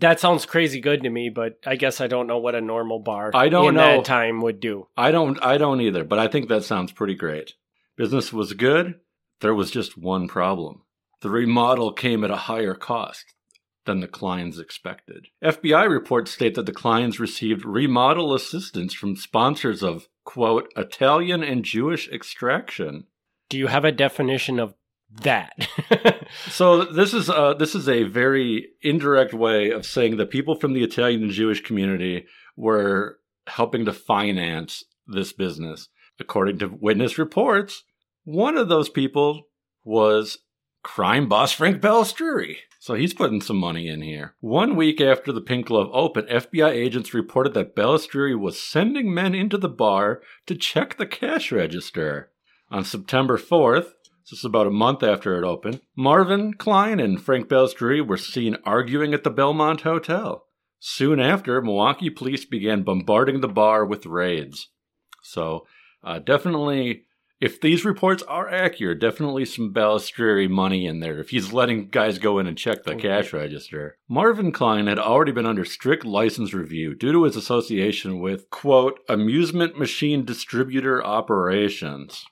That 0.00 0.20
sounds 0.20 0.46
crazy 0.46 0.80
good 0.80 1.02
to 1.02 1.10
me, 1.10 1.28
but 1.28 1.58
I 1.66 1.76
guess 1.76 2.00
I 2.00 2.06
don't 2.06 2.26
know 2.26 2.38
what 2.38 2.54
a 2.54 2.60
normal 2.60 3.00
bar 3.00 3.30
I 3.34 3.48
don't 3.48 3.70
in 3.70 3.74
know. 3.74 3.96
that 3.96 4.04
time 4.04 4.40
would 4.40 4.60
do. 4.60 4.88
I 4.96 5.10
don't 5.10 5.42
I 5.44 5.58
don't 5.58 5.80
either, 5.82 6.04
but 6.04 6.18
I 6.18 6.28
think 6.28 6.48
that 6.48 6.64
sounds 6.64 6.92
pretty 6.92 7.14
great. 7.14 7.52
Business 7.96 8.32
was 8.32 8.54
good. 8.54 8.94
There 9.40 9.54
was 9.54 9.70
just 9.70 9.98
one 9.98 10.28
problem. 10.28 10.82
The 11.20 11.30
remodel 11.30 11.92
came 11.92 12.24
at 12.24 12.30
a 12.30 12.36
higher 12.36 12.74
cost 12.74 13.24
than 13.84 14.00
the 14.00 14.08
Kleins 14.08 14.60
expected. 14.60 15.26
FBI 15.42 15.88
reports 15.88 16.30
state 16.30 16.54
that 16.54 16.66
the 16.66 16.72
Kleins 16.72 17.18
received 17.18 17.64
remodel 17.64 18.34
assistance 18.34 18.94
from 18.94 19.16
sponsors 19.16 19.82
of 19.82 20.08
quote 20.24 20.72
Italian 20.76 21.42
and 21.42 21.64
Jewish 21.64 22.08
extraction. 22.08 23.04
Do 23.48 23.58
you 23.58 23.66
have 23.66 23.84
a 23.84 23.92
definition 23.92 24.58
of 24.58 24.74
that? 25.22 25.68
So 26.48 26.84
this 26.84 27.12
is 27.12 27.28
uh, 27.28 27.54
this 27.54 27.74
is 27.74 27.88
a 27.88 28.04
very 28.04 28.68
indirect 28.80 29.34
way 29.34 29.70
of 29.70 29.86
saying 29.86 30.16
that 30.16 30.30
people 30.30 30.54
from 30.54 30.72
the 30.72 30.82
Italian 30.82 31.22
and 31.22 31.30
Jewish 31.30 31.62
community 31.62 32.26
were 32.56 33.18
helping 33.46 33.84
to 33.84 33.92
finance 33.92 34.84
this 35.06 35.32
business. 35.32 35.88
According 36.18 36.58
to 36.60 36.68
witness 36.68 37.18
reports, 37.18 37.84
one 38.24 38.56
of 38.56 38.68
those 38.68 38.88
people 38.88 39.48
was 39.84 40.38
crime 40.82 41.28
boss 41.28 41.52
Frank 41.52 41.80
Balistrieri. 41.80 42.56
So 42.82 42.94
he's 42.94 43.14
putting 43.14 43.40
some 43.40 43.58
money 43.58 43.86
in 43.86 44.02
here. 44.02 44.34
One 44.40 44.74
week 44.74 45.00
after 45.00 45.30
the 45.30 45.40
Pink 45.40 45.66
Glove 45.66 45.88
opened, 45.92 46.26
FBI 46.26 46.70
agents 46.70 47.14
reported 47.14 47.54
that 47.54 47.76
Balistrieri 47.76 48.36
was 48.36 48.60
sending 48.60 49.14
men 49.14 49.36
into 49.36 49.56
the 49.56 49.68
bar 49.68 50.20
to 50.46 50.56
check 50.56 50.96
the 50.96 51.06
cash 51.06 51.52
register. 51.52 52.32
On 52.72 52.82
September 52.82 53.38
4th, 53.38 53.92
this 54.28 54.40
is 54.40 54.44
about 54.44 54.66
a 54.66 54.70
month 54.70 55.04
after 55.04 55.38
it 55.38 55.46
opened, 55.46 55.80
Marvin 55.94 56.54
Klein 56.54 56.98
and 56.98 57.22
Frank 57.22 57.46
Balistrieri 57.46 58.04
were 58.04 58.16
seen 58.16 58.56
arguing 58.64 59.14
at 59.14 59.22
the 59.22 59.30
Belmont 59.30 59.82
Hotel. 59.82 60.44
Soon 60.80 61.20
after, 61.20 61.62
Milwaukee 61.62 62.10
police 62.10 62.44
began 62.44 62.82
bombarding 62.82 63.42
the 63.42 63.48
bar 63.48 63.86
with 63.86 64.06
raids. 64.06 64.70
So, 65.22 65.68
uh, 66.02 66.18
definitely 66.18 67.04
if 67.42 67.60
these 67.60 67.84
reports 67.84 68.22
are 68.28 68.48
accurate, 68.48 69.00
definitely 69.00 69.44
some 69.44 69.74
Balistrieri 69.74 70.48
money 70.48 70.86
in 70.86 71.00
there 71.00 71.18
if 71.18 71.30
he's 71.30 71.52
letting 71.52 71.88
guys 71.88 72.20
go 72.20 72.38
in 72.38 72.46
and 72.46 72.56
check 72.56 72.84
the 72.84 72.94
cash 72.94 73.32
register. 73.32 73.98
Marvin 74.08 74.52
Klein 74.52 74.86
had 74.86 75.00
already 75.00 75.32
been 75.32 75.44
under 75.44 75.64
strict 75.64 76.04
license 76.04 76.54
review 76.54 76.94
due 76.94 77.10
to 77.10 77.24
his 77.24 77.34
association 77.34 78.20
with, 78.20 78.48
quote, 78.50 79.00
amusement 79.08 79.76
machine 79.76 80.24
distributor 80.24 81.04
operations, 81.04 82.24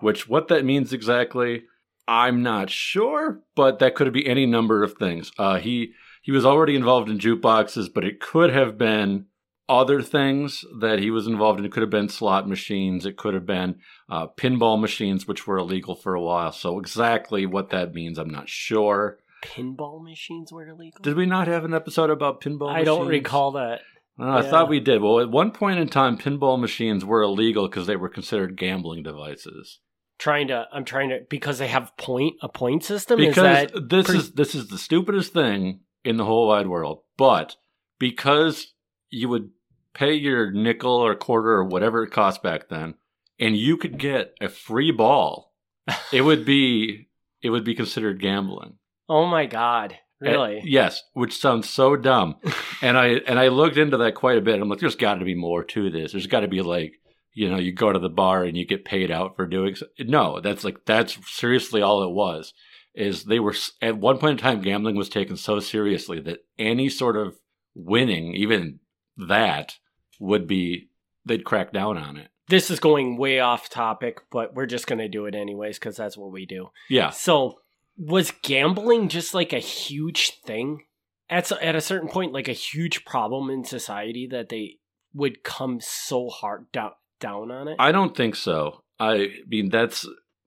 which 0.00 0.28
what 0.28 0.48
that 0.48 0.66
means 0.66 0.92
exactly, 0.92 1.62
I'm 2.06 2.42
not 2.42 2.68
sure, 2.68 3.40
but 3.56 3.78
that 3.78 3.94
could 3.94 4.12
be 4.12 4.26
any 4.26 4.44
number 4.44 4.82
of 4.82 4.98
things. 4.98 5.32
Uh, 5.38 5.58
he 5.60 5.94
he 6.20 6.30
was 6.30 6.44
already 6.44 6.76
involved 6.76 7.08
in 7.08 7.18
jukeboxes, 7.18 7.88
but 7.90 8.04
it 8.04 8.20
could 8.20 8.50
have 8.50 8.76
been 8.76 9.28
other 9.68 10.00
things 10.02 10.64
that 10.80 10.98
he 10.98 11.10
was 11.10 11.26
involved 11.26 11.58
in. 11.58 11.66
It 11.66 11.72
could 11.72 11.82
have 11.82 11.90
been 11.90 12.08
slot 12.08 12.48
machines. 12.48 13.04
It 13.04 13.16
could 13.16 13.34
have 13.34 13.46
been 13.46 13.76
uh, 14.08 14.28
pinball 14.28 14.80
machines, 14.80 15.26
which 15.28 15.46
were 15.46 15.58
illegal 15.58 15.94
for 15.94 16.14
a 16.14 16.20
while. 16.22 16.52
So 16.52 16.78
exactly 16.78 17.44
what 17.46 17.70
that 17.70 17.92
means, 17.94 18.18
I'm 18.18 18.30
not 18.30 18.48
sure. 18.48 19.18
Pinball 19.44 20.02
machines 20.02 20.52
were 20.52 20.66
illegal. 20.68 21.00
Did 21.02 21.16
we 21.16 21.26
not 21.26 21.46
have 21.46 21.64
an 21.64 21.74
episode 21.74 22.10
about 22.10 22.40
pinball? 22.40 22.72
I 22.74 22.82
don't 22.84 23.08
recall 23.08 23.52
that. 23.52 23.80
I 24.18 24.40
Yeah. 24.42 24.50
thought 24.50 24.68
we 24.68 24.80
did. 24.80 25.00
Well, 25.00 25.20
at 25.20 25.30
one 25.30 25.52
point 25.52 25.78
in 25.78 25.88
time, 25.88 26.18
pinball 26.18 26.58
machines 26.58 27.04
were 27.04 27.22
illegal 27.22 27.68
because 27.68 27.86
they 27.86 27.94
were 27.94 28.08
considered 28.08 28.56
gambling 28.56 29.04
devices. 29.04 29.78
Trying 30.18 30.48
to, 30.48 30.66
I'm 30.72 30.84
trying 30.84 31.10
to 31.10 31.20
because 31.30 31.58
they 31.58 31.68
have 31.68 31.96
point 31.96 32.34
a 32.42 32.48
point 32.48 32.82
system. 32.82 33.20
is 33.20 33.28
Because 33.28 33.70
that 33.70 33.88
this 33.88 34.08
is 34.08 34.32
this 34.32 34.54
is 34.56 34.66
the 34.66 34.78
stupidest 34.78 35.32
thing 35.32 35.80
in 36.04 36.16
the 36.16 36.24
whole 36.24 36.48
wide 36.48 36.66
world. 36.66 37.02
But 37.16 37.54
because 38.00 38.74
you 39.10 39.28
would 39.28 39.50
pay 39.94 40.14
your 40.14 40.50
nickel 40.50 40.92
or 40.92 41.14
quarter 41.14 41.50
or 41.52 41.64
whatever 41.64 42.02
it 42.02 42.10
cost 42.10 42.42
back 42.42 42.68
then, 42.68 42.94
and 43.38 43.56
you 43.56 43.76
could 43.76 43.98
get 43.98 44.34
a 44.40 44.48
free 44.48 44.90
ball, 44.90 45.52
it 46.12 46.22
would 46.22 46.44
be 46.44 47.08
it 47.42 47.50
would 47.50 47.64
be 47.64 47.74
considered 47.74 48.20
gambling. 48.20 48.74
oh 49.08 49.26
my 49.26 49.46
god, 49.46 49.94
And- 50.20 50.32
really? 50.32 50.60
yes, 50.64 51.02
which 51.12 51.38
sounds 51.38 51.68
so 51.68 51.96
dumb. 51.96 52.36
and 52.82 52.96
I 52.98 53.06
and 53.26 53.38
I 53.38 53.48
looked 53.48 53.76
into 53.76 53.96
that 53.98 54.14
quite 54.14 54.38
a 54.38 54.42
bit. 54.42 54.60
I'm 54.60 54.68
like, 54.68 54.80
there's 54.80 54.96
got 54.96 55.14
to 55.16 55.24
be 55.24 55.34
more 55.34 55.64
to 55.64 55.90
this. 55.90 56.12
There's 56.12 56.26
got 56.26 56.40
to 56.40 56.48
be 56.48 56.62
like, 56.62 56.94
you 57.34 57.48
know, 57.48 57.58
you 57.58 57.72
go 57.72 57.92
to 57.92 57.98
the 57.98 58.08
bar 58.08 58.42
and 58.44 58.56
you 58.56 58.66
get 58.66 58.84
paid 58.84 59.10
out 59.10 59.36
for 59.36 59.46
doing. 59.46 59.74
So. 59.76 59.86
No, 60.00 60.40
that's 60.40 60.64
like 60.64 60.84
that's 60.84 61.16
seriously 61.30 61.80
all 61.82 62.02
it 62.02 62.10
was. 62.12 62.52
Is 62.94 63.24
they 63.24 63.38
were 63.38 63.54
at 63.80 63.96
one 63.96 64.18
point 64.18 64.32
in 64.32 64.36
time, 64.38 64.60
gambling 64.60 64.96
was 64.96 65.08
taken 65.08 65.36
so 65.36 65.60
seriously 65.60 66.18
that 66.22 66.40
any 66.58 66.88
sort 66.88 67.16
of 67.16 67.36
winning, 67.76 68.34
even 68.34 68.80
that, 69.18 69.74
would 70.20 70.46
be 70.46 70.88
they'd 71.24 71.44
crack 71.44 71.72
down 71.72 71.96
on 71.96 72.16
it. 72.16 72.28
This 72.48 72.70
is 72.70 72.80
going 72.80 73.18
way 73.18 73.40
off 73.40 73.68
topic, 73.68 74.20
but 74.30 74.54
we're 74.54 74.66
just 74.66 74.86
going 74.86 75.00
to 75.00 75.08
do 75.08 75.26
it 75.26 75.34
anyways 75.34 75.78
because 75.78 75.96
that's 75.96 76.16
what 76.16 76.32
we 76.32 76.46
do. 76.46 76.70
Yeah, 76.88 77.10
So, 77.10 77.60
was 77.98 78.32
gambling 78.42 79.08
just 79.08 79.34
like 79.34 79.52
a 79.52 79.58
huge 79.58 80.40
thing 80.46 80.84
at 81.28 81.50
at 81.52 81.74
a 81.76 81.80
certain 81.80 82.08
point, 82.08 82.32
like 82.32 82.48
a 82.48 82.52
huge 82.52 83.04
problem 83.04 83.50
in 83.50 83.64
society 83.64 84.28
that 84.30 84.48
they 84.48 84.78
would 85.12 85.42
come 85.42 85.80
so 85.80 86.28
hard 86.28 86.70
down 86.72 86.92
down 87.20 87.50
on 87.50 87.68
it? 87.68 87.76
I 87.78 87.92
don't 87.92 88.16
think 88.16 88.36
so. 88.36 88.82
I 88.98 89.28
mean, 89.46 89.68
that's 89.68 90.06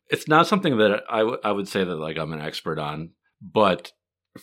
it's 0.09 0.27
not 0.27 0.47
something 0.47 0.77
that 0.77 1.03
I, 1.09 1.19
w- 1.19 1.39
I 1.43 1.51
would 1.51 1.67
say 1.67 1.83
that 1.83 1.95
like 1.95 2.17
I'm 2.17 2.33
an 2.33 2.41
expert 2.41 2.79
on, 2.79 3.11
but 3.41 3.91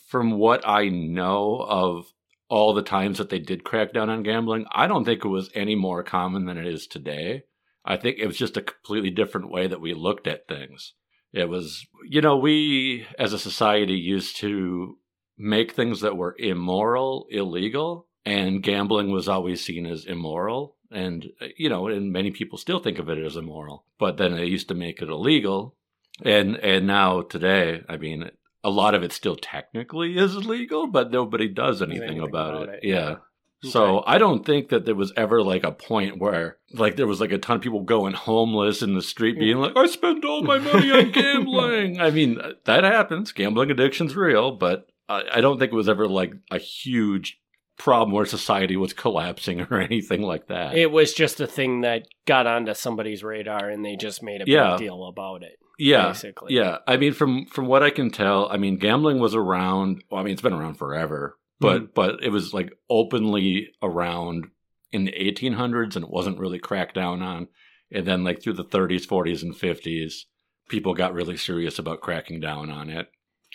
from 0.09 0.33
what 0.33 0.67
I 0.67 0.89
know 0.89 1.65
of 1.67 2.07
all 2.49 2.75
the 2.75 2.83
times 2.83 3.19
that 3.19 3.29
they 3.29 3.39
did 3.39 3.65
crack 3.65 3.93
down 3.93 4.09
on 4.11 4.23
gambling, 4.23 4.67
I 4.73 4.87
don't 4.87 5.05
think 5.05 5.25
it 5.25 5.29
was 5.29 5.51
any 5.55 5.75
more 5.75 6.03
common 6.03 6.47
than 6.47 6.57
it 6.57 6.67
is 6.67 6.87
today. 6.87 7.45
I 7.85 7.97
think 7.97 8.19
it 8.19 8.27
was 8.27 8.37
just 8.37 8.57
a 8.57 8.63
completely 8.63 9.11
different 9.11 9.51
way 9.51 9.67
that 9.67 9.81
we 9.81 9.95
looked 9.95 10.27
at 10.27 10.49
things. 10.49 10.95
It 11.33 11.49
was, 11.49 11.87
you 12.05 12.21
know, 12.21 12.37
we 12.37 13.07
as 13.19 13.33
a 13.33 13.39
society 13.39 13.95
used 13.95 14.37
to 14.39 14.99
make 15.37 15.73
things 15.73 16.01
that 16.01 16.17
were 16.17 16.35
immoral 16.39 17.27
illegal, 17.31 18.07
and 18.25 18.63
gambling 18.63 19.11
was 19.11 19.29
always 19.29 19.65
seen 19.65 19.87
as 19.87 20.05
immoral. 20.05 20.77
And, 20.91 21.27
uh, 21.41 21.49
you 21.57 21.69
know, 21.69 21.89
and 21.89 22.13
many 22.13 22.31
people 22.31 22.59
still 22.59 22.81
think 22.81 22.99
of 22.99 23.11
it 23.11 23.19
as 23.19 23.37
immoral, 23.37 23.85
but 23.99 24.17
then 24.17 24.35
they 24.35 24.47
used 24.47 24.69
to 24.69 24.75
make 24.75 25.03
it 25.03 25.11
illegal. 25.11 25.77
And, 26.25 26.57
and 26.57 26.87
now 26.87 27.23
today, 27.23 27.83
I 27.89 27.99
mean, 27.99 28.31
a 28.65 28.71
lot 28.71 28.95
of 28.95 29.03
it 29.03 29.13
still 29.13 29.37
technically 29.37 30.17
is 30.19 30.37
legal, 30.37 30.87
but 30.87 31.11
nobody 31.11 31.49
does 31.49 31.81
anything, 31.83 32.03
Anything 32.03 32.23
about, 32.23 32.55
about 32.55 32.69
it. 32.75 32.81
it, 32.83 32.89
Yeah. 32.89 33.17
yeah. 33.63 33.71
So 33.71 34.05
I 34.07 34.19
don't 34.19 34.47
think 34.47 34.69
that 34.69 34.85
there 34.85 34.95
was 34.95 35.13
ever 35.17 35.43
like 35.43 35.65
a 35.65 35.73
point 35.73 36.21
where 36.21 36.59
like 36.75 36.95
there 36.95 37.09
was 37.09 37.21
like 37.21 37.33
a 37.33 37.39
ton 37.39 37.57
of 37.57 37.63
people 37.63 37.83
going 37.83 38.13
homeless 38.15 38.83
in 38.83 38.95
the 38.95 39.03
street 39.03 39.35
mm. 39.35 39.41
being 39.41 39.57
like, 39.57 39.73
I 39.77 39.87
spent 39.87 40.25
all 40.25 40.43
my 40.45 40.59
money 40.59 40.93
on 40.93 41.11
gambling. 41.13 42.01
I 42.01 42.11
mean, 42.11 42.41
that 42.67 42.85
happens. 42.85 43.33
Gambling 43.33 43.73
addiction's 43.73 44.15
real, 44.15 44.53
but 44.53 44.87
I, 45.09 45.23
I 45.35 45.41
don't 45.41 45.59
think 45.59 45.73
it 45.73 45.77
was 45.77 45.89
ever 45.89 46.07
like 46.07 46.35
a 46.53 46.59
huge 46.59 47.41
problem 47.79 48.13
where 48.13 48.27
society 48.27 48.77
was 48.77 48.93
collapsing 48.93 49.61
or 49.71 49.81
anything 49.81 50.23
like 50.23 50.47
that. 50.49 50.77
It 50.77 50.93
was 50.93 51.13
just 51.13 51.41
a 51.41 51.47
thing 51.49 51.81
that 51.81 52.07
got 52.27 52.47
onto 52.47 52.75
somebody's 52.75 53.25
radar 53.25 53.69
and 53.69 53.85
they 53.85 53.97
just 53.97 54.23
made 54.23 54.41
a 54.41 54.45
big 54.45 54.55
Yeah. 54.55 54.77
deal 54.77 55.05
about 55.07 55.43
it. 55.43 55.59
Yeah. 55.79 56.09
basically. 56.09 56.55
Yeah. 56.55 56.79
I 56.87 56.97
mean 56.97 57.13
from 57.13 57.47
from 57.47 57.67
what 57.67 57.83
I 57.83 57.91
can 57.91 58.11
tell, 58.11 58.49
I 58.51 58.57
mean 58.57 58.77
gambling 58.79 59.19
was 59.19 59.35
around 59.35 60.03
well, 60.11 60.21
I 60.21 60.25
mean 60.25 60.33
it's 60.33 60.43
been 60.43 60.53
around 60.53 60.75
forever, 60.75 61.39
but 61.61 61.83
Mm-hmm. 61.83 61.93
but 61.95 62.23
it 62.23 62.31
was 62.31 62.53
like 62.53 62.73
openly 62.91 63.69
around 63.83 64.47
in 64.93 65.05
the 65.05 65.13
1800s 65.13 65.97
and 65.97 66.05
it 66.05 66.11
wasn't 66.11 66.39
really 66.39 66.59
cracked 66.59 66.95
down 66.95 67.23
on. 67.23 67.49
And 67.91 68.07
then 68.07 68.25
like 68.25 68.43
through 68.43 68.55
the 68.55 68.65
30s, 68.65 69.07
40s 69.07 69.43
and 69.43 69.55
50s, 69.55 70.25
people 70.69 70.95
got 70.95 71.15
really 71.15 71.37
serious 71.37 71.79
about 71.79 72.01
cracking 72.01 72.41
down 72.41 72.71
on 72.71 72.91
it. 72.91 73.09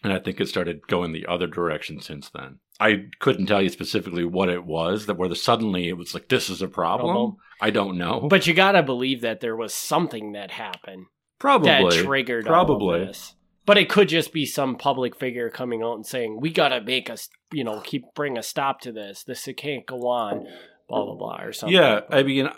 And 0.03 0.11
I 0.11 0.19
think 0.19 0.41
it 0.41 0.49
started 0.49 0.87
going 0.87 1.13
the 1.13 1.25
other 1.27 1.47
direction 1.47 2.01
since 2.01 2.29
then. 2.29 2.59
I 2.79 3.05
couldn't 3.19 3.45
tell 3.45 3.61
you 3.61 3.69
specifically 3.69 4.25
what 4.25 4.49
it 4.49 4.65
was 4.65 5.05
that 5.05 5.17
where 5.17 5.33
suddenly 5.35 5.87
it 5.87 5.97
was 5.97 6.13
like 6.13 6.27
this 6.27 6.49
is 6.49 6.61
a 6.61 6.67
problem. 6.67 7.13
Problem. 7.13 7.35
I 7.61 7.69
don't 7.69 7.97
know. 7.97 8.27
But 8.29 8.45
you 8.45 8.53
gotta 8.53 8.83
believe 8.83 9.21
that 9.21 9.39
there 9.39 9.55
was 9.55 9.73
something 9.73 10.33
that 10.33 10.51
happened 10.51 11.05
probably 11.43 11.69
that 11.69 12.03
triggered 12.05 12.45
probably. 12.45 13.05
this. 13.05 13.35
But 13.65 13.77
it 13.77 13.89
could 13.89 14.07
just 14.07 14.31
be 14.31 14.45
some 14.45 14.77
public 14.77 15.15
figure 15.15 15.49
coming 15.49 15.83
out 15.83 15.95
and 15.95 16.05
saying, 16.05 16.39
"We 16.39 16.51
gotta 16.51 16.81
make 16.81 17.09
us, 17.09 17.27
you 17.51 17.65
know, 17.65 17.81
keep 17.81 18.05
bring 18.15 18.37
a 18.37 18.43
stop 18.43 18.79
to 18.81 18.93
this. 18.93 19.23
This 19.23 19.47
it 19.47 19.57
can't 19.57 19.85
go 19.85 20.07
on." 20.07 20.47
Blah 20.87 21.05
blah 21.05 21.15
blah 21.15 21.41
or 21.41 21.51
something. 21.51 21.75
Yeah, 21.75 22.01
I 22.09 22.23
mean, 22.23 22.49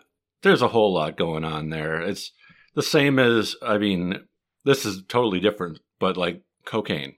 there's 0.44 0.62
a 0.62 0.68
whole 0.68 0.94
lot 0.94 1.18
going 1.18 1.44
on 1.44 1.70
there. 1.70 2.00
It's 2.01 2.32
the 2.75 2.84
same 2.84 3.18
as, 3.18 3.56
I 3.62 3.77
mean, 3.77 4.20
this 4.65 4.86
is 4.86 5.04
totally 5.08 5.39
different, 5.39 5.80
but 6.00 6.15
like 6.18 6.44
cocaine. 6.65 7.15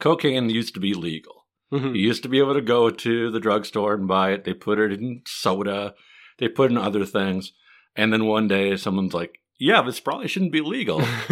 Cocaine 0.00 0.50
used 0.50 0.74
to 0.74 0.80
be 0.80 0.94
legal. 0.94 1.46
Mhm. 1.72 1.94
You 1.96 2.02
used 2.06 2.22
to 2.22 2.28
be 2.28 2.38
able 2.38 2.54
to 2.54 2.62
go 2.62 2.90
to 2.90 3.30
the 3.30 3.40
drugstore 3.40 3.94
and 3.94 4.08
buy 4.08 4.32
it. 4.32 4.44
They 4.44 4.54
put 4.54 4.78
it 4.78 4.92
in 4.92 5.22
soda, 5.26 5.94
they 6.38 6.48
put 6.48 6.70
in 6.70 6.78
other 6.78 7.04
things. 7.04 7.52
And 7.94 8.12
then 8.12 8.26
one 8.26 8.48
day 8.48 8.76
someone's 8.76 9.14
like, 9.14 9.40
yeah, 9.58 9.82
this 9.82 10.00
probably 10.00 10.28
shouldn't 10.28 10.52
be 10.52 10.60
legal. 10.60 11.00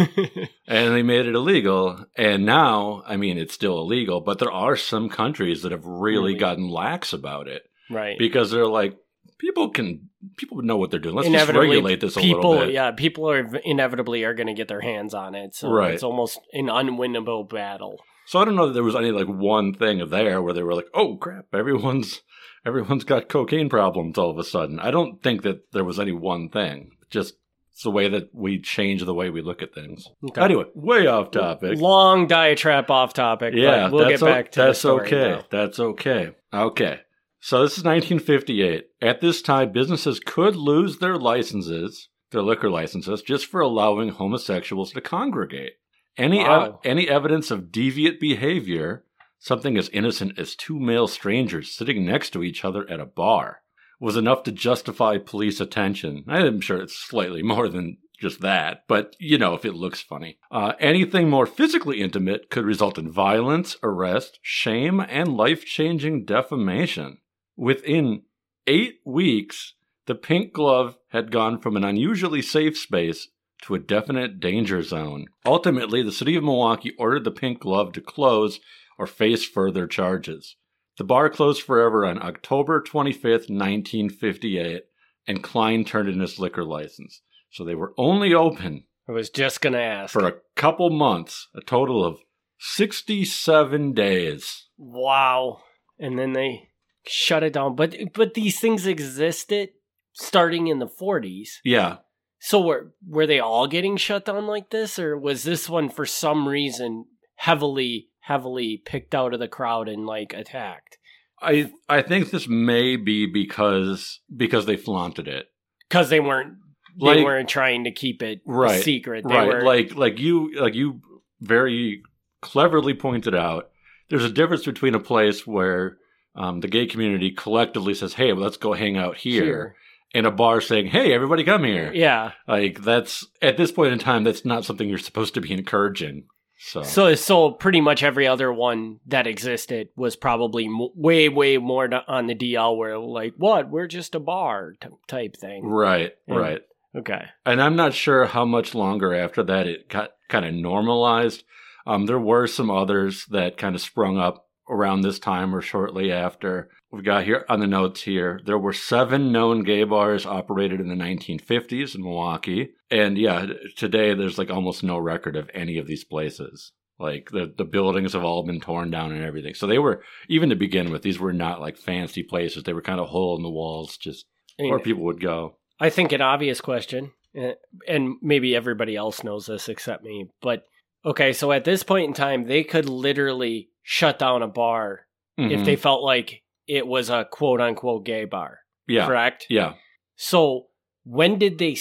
and 0.67 0.93
they 0.93 1.03
made 1.03 1.25
it 1.25 1.35
illegal. 1.35 2.05
And 2.15 2.45
now, 2.45 3.03
I 3.07 3.17
mean, 3.17 3.37
it's 3.37 3.53
still 3.53 3.79
illegal, 3.79 4.21
but 4.21 4.39
there 4.39 4.51
are 4.51 4.75
some 4.75 5.09
countries 5.09 5.61
that 5.63 5.71
have 5.71 5.85
really 5.85 6.17
Really? 6.17 6.33
gotten 6.35 6.69
lax 6.69 7.13
about 7.13 7.47
it 7.47 7.63
right. 7.89 8.17
because 8.19 8.51
they're 8.51 8.65
like, 8.67 8.97
people 9.39 9.69
can, 9.69 10.09
people 10.37 10.61
know 10.61 10.77
what 10.77 10.91
they're 10.91 10.99
doing. 10.99 11.15
Let's 11.15 11.27
just 11.27 11.35
Inevitably, 11.35 11.67
regulate 11.69 12.01
this 12.01 12.17
a 12.17 12.19
people, 12.19 12.49
little 12.51 12.65
bit. 12.65 12.73
yeah, 12.73 12.91
people 12.91 13.29
are 13.29 13.47
inevitably 13.63 14.23
are 14.23 14.33
going 14.33 14.47
to 14.47 14.53
get 14.53 14.67
their 14.67 14.81
hands 14.81 15.13
on 15.13 15.35
it. 15.35 15.55
So 15.55 15.69
Right. 15.71 15.93
it's 15.93 16.03
almost 16.03 16.39
an 16.53 16.67
unwinnable 16.67 17.47
battle. 17.49 17.99
So 18.25 18.39
I 18.39 18.45
don't 18.45 18.55
know 18.55 18.67
that 18.67 18.73
there 18.73 18.83
was 18.83 18.95
any 18.95 19.11
like 19.11 19.27
one 19.27 19.73
thing 19.73 20.09
there 20.09 20.41
where 20.41 20.53
they 20.53 20.63
were 20.63 20.73
like, 20.75 20.89
oh 20.93 21.15
crap, 21.17 21.45
everyone's 21.53 22.21
everyone's 22.65 23.05
got 23.05 23.29
cocaine 23.29 23.69
problems 23.69 24.17
all 24.17 24.29
of 24.31 24.37
a 24.37 24.43
sudden. 24.43 24.79
I 24.79 24.91
don't 24.91 25.23
think 25.23 25.43
that 25.43 25.71
there 25.71 25.85
was 25.85 25.97
any 25.99 26.11
one 26.11 26.49
thing. 26.49 26.91
Just 27.09 27.35
it's 27.77 27.83
the 27.83 27.91
way 27.91 28.09
that 28.09 28.33
we 28.33 28.59
change 28.59 29.05
the 29.05 29.13
way 29.13 29.29
we 29.29 29.43
look 29.43 29.61
at 29.61 29.71
things. 29.71 30.07
Okay. 30.29 30.41
Anyway, 30.41 30.63
way 30.73 31.05
off 31.05 31.29
topic. 31.29 31.77
Long 31.77 32.25
diatribe 32.25 32.89
off 32.89 33.13
topic. 33.13 33.53
Yeah, 33.55 33.83
but 33.83 33.91
we'll 33.91 34.09
get 34.09 34.23
o- 34.23 34.25
back 34.25 34.51
to 34.53 34.59
that. 34.61 34.65
that's 34.65 34.83
okay. 34.83 35.29
now. 35.29 35.43
That's 35.51 35.79
okay. 35.79 36.31
Okay. 36.51 37.01
So 37.39 37.61
this 37.61 37.77
is 37.77 37.83
1958. 37.83 38.85
At 38.99 39.21
this 39.21 39.43
time, 39.43 39.71
businesses 39.71 40.19
could 40.19 40.55
lose 40.55 40.97
their 40.97 41.17
licenses, 41.17 42.09
their 42.31 42.41
liquor 42.41 42.71
licenses, 42.71 43.21
just 43.21 43.45
for 43.45 43.61
allowing 43.61 44.09
homosexuals 44.09 44.91
to 44.93 45.01
congregate. 45.01 45.73
Any 46.17 46.43
ev- 46.43 46.77
any 46.83 47.07
evidence 47.07 47.51
of 47.51 47.65
deviant 47.65 48.19
behavior, 48.19 49.03
something 49.37 49.77
as 49.77 49.89
innocent 49.89 50.39
as 50.39 50.55
two 50.55 50.79
male 50.79 51.07
strangers 51.07 51.75
sitting 51.75 52.07
next 52.07 52.31
to 52.31 52.41
each 52.41 52.65
other 52.65 52.89
at 52.89 52.99
a 52.99 53.05
bar, 53.05 53.61
was 53.99 54.15
enough 54.15 54.43
to 54.43 54.51
justify 54.51 55.17
police 55.17 55.59
attention. 55.59 56.23
I'm 56.27 56.61
sure 56.61 56.81
it's 56.81 56.97
slightly 56.97 57.43
more 57.43 57.67
than 57.67 57.97
just 58.19 58.41
that, 58.41 58.83
but 58.87 59.15
you 59.19 59.37
know, 59.37 59.53
if 59.53 59.63
it 59.63 59.75
looks 59.75 60.01
funny. 60.01 60.39
Uh, 60.49 60.73
anything 60.79 61.29
more 61.29 61.45
physically 61.45 62.01
intimate 62.01 62.49
could 62.49 62.65
result 62.65 62.97
in 62.97 63.11
violence, 63.11 63.77
arrest, 63.83 64.39
shame, 64.41 64.99
and 64.99 65.37
life 65.37 65.65
changing 65.65 66.25
defamation. 66.25 67.19
Within 67.55 68.23
eight 68.65 68.95
weeks, 69.05 69.75
the 70.07 70.15
pink 70.15 70.53
glove 70.53 70.97
had 71.09 71.31
gone 71.31 71.59
from 71.59 71.75
an 71.75 71.83
unusually 71.83 72.41
safe 72.41 72.77
space 72.77 73.27
to 73.63 73.75
a 73.75 73.79
definite 73.79 74.39
danger 74.39 74.81
zone. 74.81 75.25
Ultimately, 75.45 76.03
the 76.03 76.11
city 76.11 76.35
of 76.35 76.43
Milwaukee 76.43 76.93
ordered 76.97 77.23
the 77.23 77.31
Pink 77.31 77.59
Glove 77.59 77.91
to 77.93 78.01
close 78.01 78.59
or 78.97 79.07
face 79.07 79.45
further 79.45 79.87
charges. 79.87 80.55
The 80.97 81.03
bar 81.03 81.29
closed 81.29 81.61
forever 81.61 82.05
on 82.05 82.21
October 82.21 82.81
25th, 82.81 83.49
1958, 83.49 84.83
and 85.27 85.43
Klein 85.43 85.85
turned 85.85 86.09
in 86.09 86.19
his 86.19 86.39
liquor 86.39 86.63
license. 86.63 87.21
So 87.51 87.63
they 87.63 87.75
were 87.75 87.93
only 87.97 88.33
open 88.33 88.85
I 89.07 89.13
was 89.13 89.29
just 89.29 89.61
gonna 89.61 89.77
ask. 89.77 90.11
for 90.11 90.27
a 90.27 90.35
couple 90.55 90.89
months, 90.89 91.47
a 91.55 91.61
total 91.61 92.03
of 92.03 92.19
67 92.59 93.93
days. 93.93 94.67
wow. 94.77 95.61
And 95.99 96.19
then 96.19 96.33
they 96.33 96.69
shut 97.07 97.43
it 97.43 97.53
down. 97.53 97.75
But 97.75 97.95
but 98.13 98.33
these 98.33 98.59
things 98.59 98.85
existed 98.85 99.69
starting 100.13 100.67
in 100.67 100.79
the 100.79 100.87
40s. 100.87 101.49
Yeah. 101.63 101.97
So 102.39 102.61
were 102.61 102.93
were 103.07 103.25
they 103.25 103.39
all 103.39 103.67
getting 103.67 103.97
shut 103.97 104.25
down 104.25 104.45
like 104.45 104.69
this, 104.69 104.99
or 104.99 105.17
was 105.17 105.43
this 105.43 105.67
one 105.69 105.89
for 105.89 106.05
some 106.05 106.47
reason 106.47 107.05
heavily 107.37 108.09
heavily 108.19 108.81
picked 108.85 109.15
out 109.15 109.33
of 109.33 109.39
the 109.39 109.47
crowd 109.47 109.87
and 109.89 110.05
like 110.05 110.33
attacked? 110.33 110.97
I 111.41 111.71
I 111.87 112.01
think 112.01 112.29
this 112.31 112.47
may 112.47 112.95
be 112.97 113.25
because 113.25 114.19
because 114.35 114.65
they 114.65 114.75
flaunted 114.77 115.27
it. 115.27 115.47
Because 115.89 116.09
they 116.09 116.19
weren't 116.19 116.55
they 116.99 117.05
Like- 117.17 117.23
weren't 117.25 117.49
trying 117.49 117.83
to 117.85 117.91
keep 117.91 118.21
it 118.23 118.41
Right, 118.45 118.81
secret. 118.83 119.23
They 119.27 119.33
right 119.35 119.47
were 119.47 119.61
like 119.61 119.95
like 119.95 120.19
you 120.19 120.53
like 120.59 120.73
you 120.75 121.01
very 121.41 122.01
cleverly 122.41 122.93
pointed 122.93 123.33
out 123.35 123.69
there's 124.09 124.23
a 124.25 124.29
difference 124.31 124.65
between 124.65 124.95
a 124.95 124.99
place 124.99 125.45
where 125.45 125.97
um, 126.35 126.59
the 126.61 126.67
gay 126.67 126.85
community 126.85 127.31
collectively 127.31 127.93
says 127.93 128.13
hey 128.13 128.31
well, 128.33 128.43
let's 128.43 128.57
go 128.57 128.73
hang 128.73 128.95
out 128.97 129.17
here, 129.17 129.75
and 130.13 130.25
a 130.25 130.31
bar 130.31 130.61
saying 130.61 130.87
hey 130.87 131.13
everybody 131.13 131.43
come 131.43 131.63
here 131.63 131.91
Yeah. 131.93 132.31
like 132.47 132.81
that's 132.83 133.25
at 133.41 133.57
this 133.57 133.71
point 133.71 133.93
in 133.93 133.99
time 133.99 134.23
that's 134.23 134.45
not 134.45 134.65
something 134.65 134.87
you're 134.89 134.97
supposed 134.97 135.33
to 135.35 135.41
be 135.41 135.51
encouraging 135.51 136.25
so, 136.59 136.81
So 136.83 137.15
so 137.15 137.51
pretty 137.51 137.81
much 137.81 138.03
every 138.03 138.27
other 138.27 138.51
one 138.51 138.99
that 139.07 139.27
existed 139.27 139.89
was 139.95 140.15
probably 140.15 140.67
mo- 140.67 140.91
way 140.95 141.29
way 141.29 141.57
more 141.57 141.89
on 142.07 142.27
the 142.27 142.35
DL 142.35 142.75
where 142.77 142.97
like 142.97 143.33
what? 143.37 143.69
We're 143.69 143.87
just 143.87 144.15
a 144.15 144.19
bar 144.19 144.73
t- 144.81 144.87
type 145.07 145.35
thing. 145.37 145.65
right 145.65 146.13
And- 146.27 146.37
right. 146.37 146.61
Okay. 146.95 147.25
and 147.45 147.61
i'm 147.61 147.75
not 147.75 147.93
sure 147.93 148.25
how 148.25 148.43
much 148.43 148.73
longer 148.73 149.13
after 149.13 149.43
that 149.43 149.67
it 149.67 149.87
got 149.89 150.11
kind 150.29 150.45
of 150.45 150.53
normalized. 150.53 151.43
Um, 151.85 152.05
there 152.05 152.19
were 152.19 152.47
some 152.47 152.71
others 152.71 153.25
that 153.29 153.57
kind 153.57 153.75
of 153.75 153.81
sprung 153.81 154.17
up 154.17 154.46
around 154.69 155.01
this 155.01 155.19
time 155.19 155.55
or 155.55 155.61
shortly 155.61 156.11
after. 156.11 156.69
We've 156.91 157.03
got 157.03 157.25
here 157.25 157.45
on 157.49 157.59
the 157.59 157.67
notes 157.67 158.01
here 158.01 158.39
there 158.45 158.57
were 158.57 158.73
seven 158.73 159.31
known 159.31 159.63
gay 159.63 159.83
bars 159.83 160.25
operated 160.25 160.79
in 160.79 160.87
the 160.87 160.95
1950s 160.95 161.95
in 161.95 162.03
milwaukee. 162.03 162.69
And 162.89 163.17
yeah 163.17 163.47
today 163.75 164.13
there's 164.13 164.37
like 164.37 164.49
almost 164.49 164.83
no 164.83 164.97
record 164.97 165.35
of 165.35 165.49
any 165.53 165.77
of 165.77 165.87
these 165.87 166.03
places. 166.03 166.71
Like 166.99 167.29
the, 167.31 167.53
the 167.55 167.65
buildings 167.65 168.13
have 168.13 168.23
all 168.23 168.43
been 168.43 168.59
torn 168.59 168.89
down 168.89 169.11
and 169.11 169.23
everything. 169.23 169.53
So 169.53 169.67
they 169.67 169.79
were 169.79 170.03
even 170.27 170.49
to 170.49 170.55
begin 170.55 170.91
with 170.91 171.03
these 171.03 171.19
were 171.19 171.33
not 171.33 171.61
like 171.61 171.77
fancy 171.77 172.23
places. 172.23 172.63
They 172.63 172.73
were 172.73 172.81
kind 172.81 172.99
of 172.99 173.09
hole 173.09 173.37
in 173.37 173.43
the 173.43 173.49
walls 173.49 173.97
just 173.97 174.25
I 174.59 174.63
mean, 174.63 174.71
where 174.71 174.79
people 174.79 175.03
would 175.03 175.21
go. 175.21 175.57
I 175.79 175.91
think 175.91 176.11
an 176.11 176.21
obvious 176.21 176.59
question, 176.59 177.11
eh, 177.35 177.53
and 177.87 178.15
maybe 178.21 178.55
everybody 178.55 178.95
else 178.95 179.23
knows 179.23 179.45
this 179.45 179.69
except 179.69 180.03
me, 180.03 180.29
but 180.41 180.63
okay, 181.05 181.33
so 181.33 181.51
at 181.51 181.63
this 181.63 181.83
point 181.83 182.07
in 182.07 182.13
time, 182.13 182.45
they 182.45 182.63
could 182.63 182.89
literally 182.89 183.69
shut 183.89 184.19
down 184.19 184.41
a 184.43 184.47
bar 184.49 185.07
if 185.37 185.61
Mhm. 185.61 185.65
they 185.65 185.75
felt 185.77 186.03
like 186.03 186.43
it 186.67 186.85
was 186.85 187.09
a 187.09 187.23
quote 187.31 187.61
unquote 187.61 188.03
gay 188.03 188.25
bar, 188.25 188.59
yeah 188.85 189.05
correct? 189.07 189.45
yeah 189.49 189.73
So 190.17 190.67
when 191.05 191.39
did 191.39 191.57
they? 191.57 191.77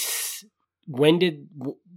When 0.87 1.19
did 1.19 1.49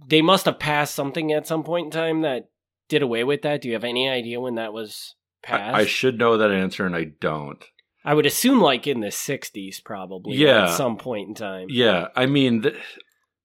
they 0.08 0.20
must 0.20 0.46
have 0.46 0.58
passed 0.58 0.96
something 0.96 1.32
at 1.32 1.46
some 1.46 1.62
point 1.62 1.84
in 1.86 1.90
time 1.92 2.22
that 2.22 2.48
did 2.88 3.02
away 3.02 3.22
with 3.22 3.42
that? 3.42 3.60
Do 3.60 3.68
you 3.68 3.74
have 3.74 3.84
any 3.84 4.08
idea 4.08 4.40
when 4.40 4.56
that 4.56 4.72
was 4.72 5.14
passed? 5.44 5.76
I, 5.76 5.80
I 5.82 5.86
should 5.86 6.18
know 6.18 6.36
that 6.38 6.50
answer 6.50 6.84
and 6.86 6.96
i 6.96 7.04
don't 7.20 7.64
I 8.04 8.14
would 8.14 8.26
assume 8.26 8.60
like 8.60 8.86
in 8.88 9.00
the 9.00 9.08
'60s, 9.12 9.84
probably. 9.84 10.36
Yeah. 10.38 10.64
at 10.64 10.70
some 10.76 10.96
point 10.96 11.28
in 11.28 11.34
time. 11.34 11.66
Yeah, 11.68 12.08
I 12.16 12.24
mean, 12.26 12.62
th- 12.62 12.74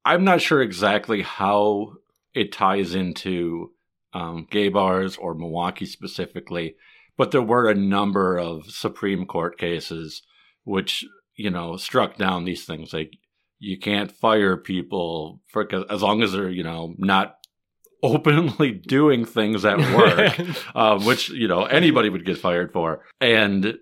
I'm 0.06 0.23
not 0.23 0.41
sure 0.41 0.62
exactly 0.62 1.21
how 1.21 1.95
it 2.34 2.54
ties 2.54 2.95
into 2.95 3.71
um, 4.15 4.47
gay 4.49 4.69
bars 4.69 5.17
or 5.17 5.36
Milwaukee 5.36 5.86
specifically, 5.86 6.78
but 7.17 7.32
there 7.32 7.41
were 7.41 7.69
a 7.69 7.75
number 7.75 8.39
of 8.39 8.71
Supreme 8.71 9.25
Court 9.25 9.60
cases 9.60 10.23
which 10.63 11.04
you 11.36 11.51
know 11.51 11.75
struck 11.75 12.17
down 12.17 12.45
these 12.45 12.65
things. 12.65 12.93
Like 12.93 13.12
you 13.60 13.78
can't 13.78 14.12
fire 14.12 14.56
people 14.56 15.41
for 15.47 15.67
as 15.91 16.01
long 16.01 16.23
as 16.23 16.32
they're 16.32 16.49
you 16.49 16.63
know 16.63 16.95
not 16.97 17.36
openly 18.04 18.71
doing 18.71 19.25
things 19.25 19.65
at 19.65 19.78
work 19.95 20.39
um, 20.75 21.06
which 21.06 21.30
you 21.30 21.47
know 21.47 21.65
anybody 21.65 22.10
would 22.10 22.25
get 22.25 22.38
fired 22.38 22.71
for, 22.71 23.04
and 23.19 23.78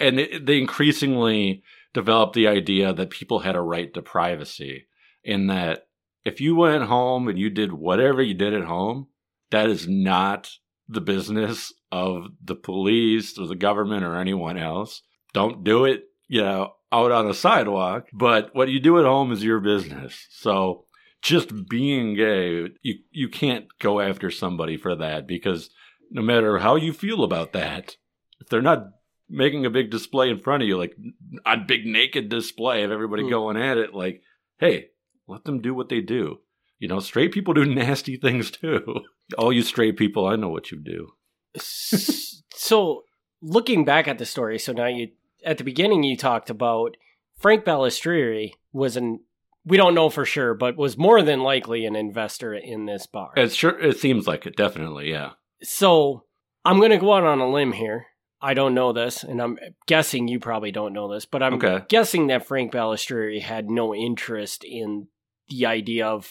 and 0.00 0.18
it, 0.18 0.46
they 0.46 0.58
increasingly 0.58 1.62
developed 1.92 2.34
the 2.34 2.48
idea 2.48 2.92
that 2.94 3.10
people 3.10 3.40
had 3.40 3.54
a 3.54 3.60
right 3.60 3.92
to 3.92 4.00
privacy, 4.00 4.86
in 5.22 5.48
that 5.48 5.86
if 6.24 6.40
you 6.40 6.56
went 6.56 6.84
home 6.84 7.28
and 7.28 7.38
you 7.38 7.50
did 7.50 7.74
whatever 7.74 8.22
you 8.22 8.32
did 8.32 8.54
at 8.54 8.64
home, 8.64 9.08
that 9.54 9.70
is 9.70 9.88
not 9.88 10.50
the 10.88 11.00
business 11.00 11.72
of 11.90 12.26
the 12.42 12.54
police 12.54 13.38
or 13.38 13.46
the 13.46 13.54
government 13.54 14.04
or 14.04 14.16
anyone 14.16 14.58
else. 14.58 15.02
Don't 15.32 15.64
do 15.64 15.84
it, 15.84 16.04
you 16.28 16.42
know, 16.42 16.72
out 16.92 17.10
on 17.10 17.26
the 17.26 17.34
sidewalk. 17.34 18.06
But 18.12 18.50
what 18.54 18.68
you 18.68 18.80
do 18.80 18.98
at 18.98 19.04
home 19.04 19.32
is 19.32 19.42
your 19.42 19.60
business. 19.60 20.26
So 20.30 20.86
just 21.22 21.68
being 21.68 22.14
gay, 22.14 22.68
you 22.82 22.94
you 23.10 23.28
can't 23.28 23.66
go 23.78 24.00
after 24.00 24.30
somebody 24.30 24.76
for 24.76 24.94
that 24.96 25.26
because 25.26 25.70
no 26.10 26.22
matter 26.22 26.58
how 26.58 26.76
you 26.76 26.92
feel 26.92 27.24
about 27.24 27.52
that, 27.52 27.96
if 28.40 28.48
they're 28.48 28.60
not 28.60 28.86
making 29.28 29.64
a 29.64 29.70
big 29.70 29.90
display 29.90 30.28
in 30.30 30.38
front 30.38 30.62
of 30.62 30.68
you, 30.68 30.76
like 30.76 30.94
a 31.46 31.56
big 31.56 31.86
naked 31.86 32.28
display 32.28 32.84
of 32.84 32.92
everybody 32.92 33.22
Hmm. 33.22 33.30
going 33.30 33.56
at 33.56 33.78
it, 33.78 33.94
like, 33.94 34.20
hey, 34.58 34.88
let 35.26 35.44
them 35.44 35.60
do 35.62 35.72
what 35.74 35.88
they 35.88 36.00
do. 36.02 36.40
You 36.78 36.88
know, 36.88 37.00
straight 37.00 37.32
people 37.32 37.54
do 37.54 37.64
nasty 37.74 38.16
things 38.16 38.50
too. 38.50 39.00
All 39.38 39.52
you 39.52 39.62
straight 39.62 39.96
people, 39.96 40.26
I 40.26 40.36
know 40.36 40.48
what 40.48 40.70
you 40.70 40.78
do. 40.78 41.08
So 42.56 43.02
looking 43.42 43.84
back 43.84 44.08
at 44.08 44.18
the 44.18 44.26
story, 44.26 44.58
so 44.58 44.72
now 44.72 44.86
you 44.86 45.08
at 45.44 45.58
the 45.58 45.64
beginning 45.64 46.02
you 46.02 46.16
talked 46.16 46.50
about 46.50 46.96
Frank 47.38 47.64
Balistrieri 47.64 48.52
was 48.72 48.96
an 48.96 49.20
we 49.66 49.76
don't 49.76 49.94
know 49.94 50.10
for 50.10 50.24
sure, 50.26 50.54
but 50.54 50.76
was 50.76 50.98
more 50.98 51.22
than 51.22 51.40
likely 51.40 51.86
an 51.86 51.96
investor 51.96 52.54
in 52.54 52.84
this 52.86 53.06
bar. 53.06 53.32
It's 53.36 53.54
sure 53.54 53.78
it 53.80 53.98
seems 53.98 54.26
like 54.26 54.46
it, 54.46 54.56
definitely, 54.56 55.10
yeah. 55.10 55.30
so 55.62 56.24
I'm 56.66 56.78
going 56.78 56.90
to 56.90 56.98
go 56.98 57.14
out 57.14 57.24
on 57.24 57.40
a 57.40 57.50
limb 57.50 57.72
here. 57.72 58.06
I 58.42 58.52
don't 58.52 58.74
know 58.74 58.92
this, 58.92 59.24
and 59.24 59.40
I'm 59.40 59.58
guessing 59.86 60.28
you 60.28 60.38
probably 60.38 60.70
don't 60.70 60.92
know 60.92 61.10
this, 61.12 61.24
but 61.24 61.42
I'm 61.42 61.54
Okay. 61.54 61.80
guessing 61.88 62.26
that 62.26 62.46
Frank 62.46 62.72
Balistrieri 62.72 63.40
had 63.40 63.70
no 63.70 63.94
interest 63.94 64.64
in 64.64 65.08
the 65.48 65.64
idea 65.64 66.06
of, 66.06 66.30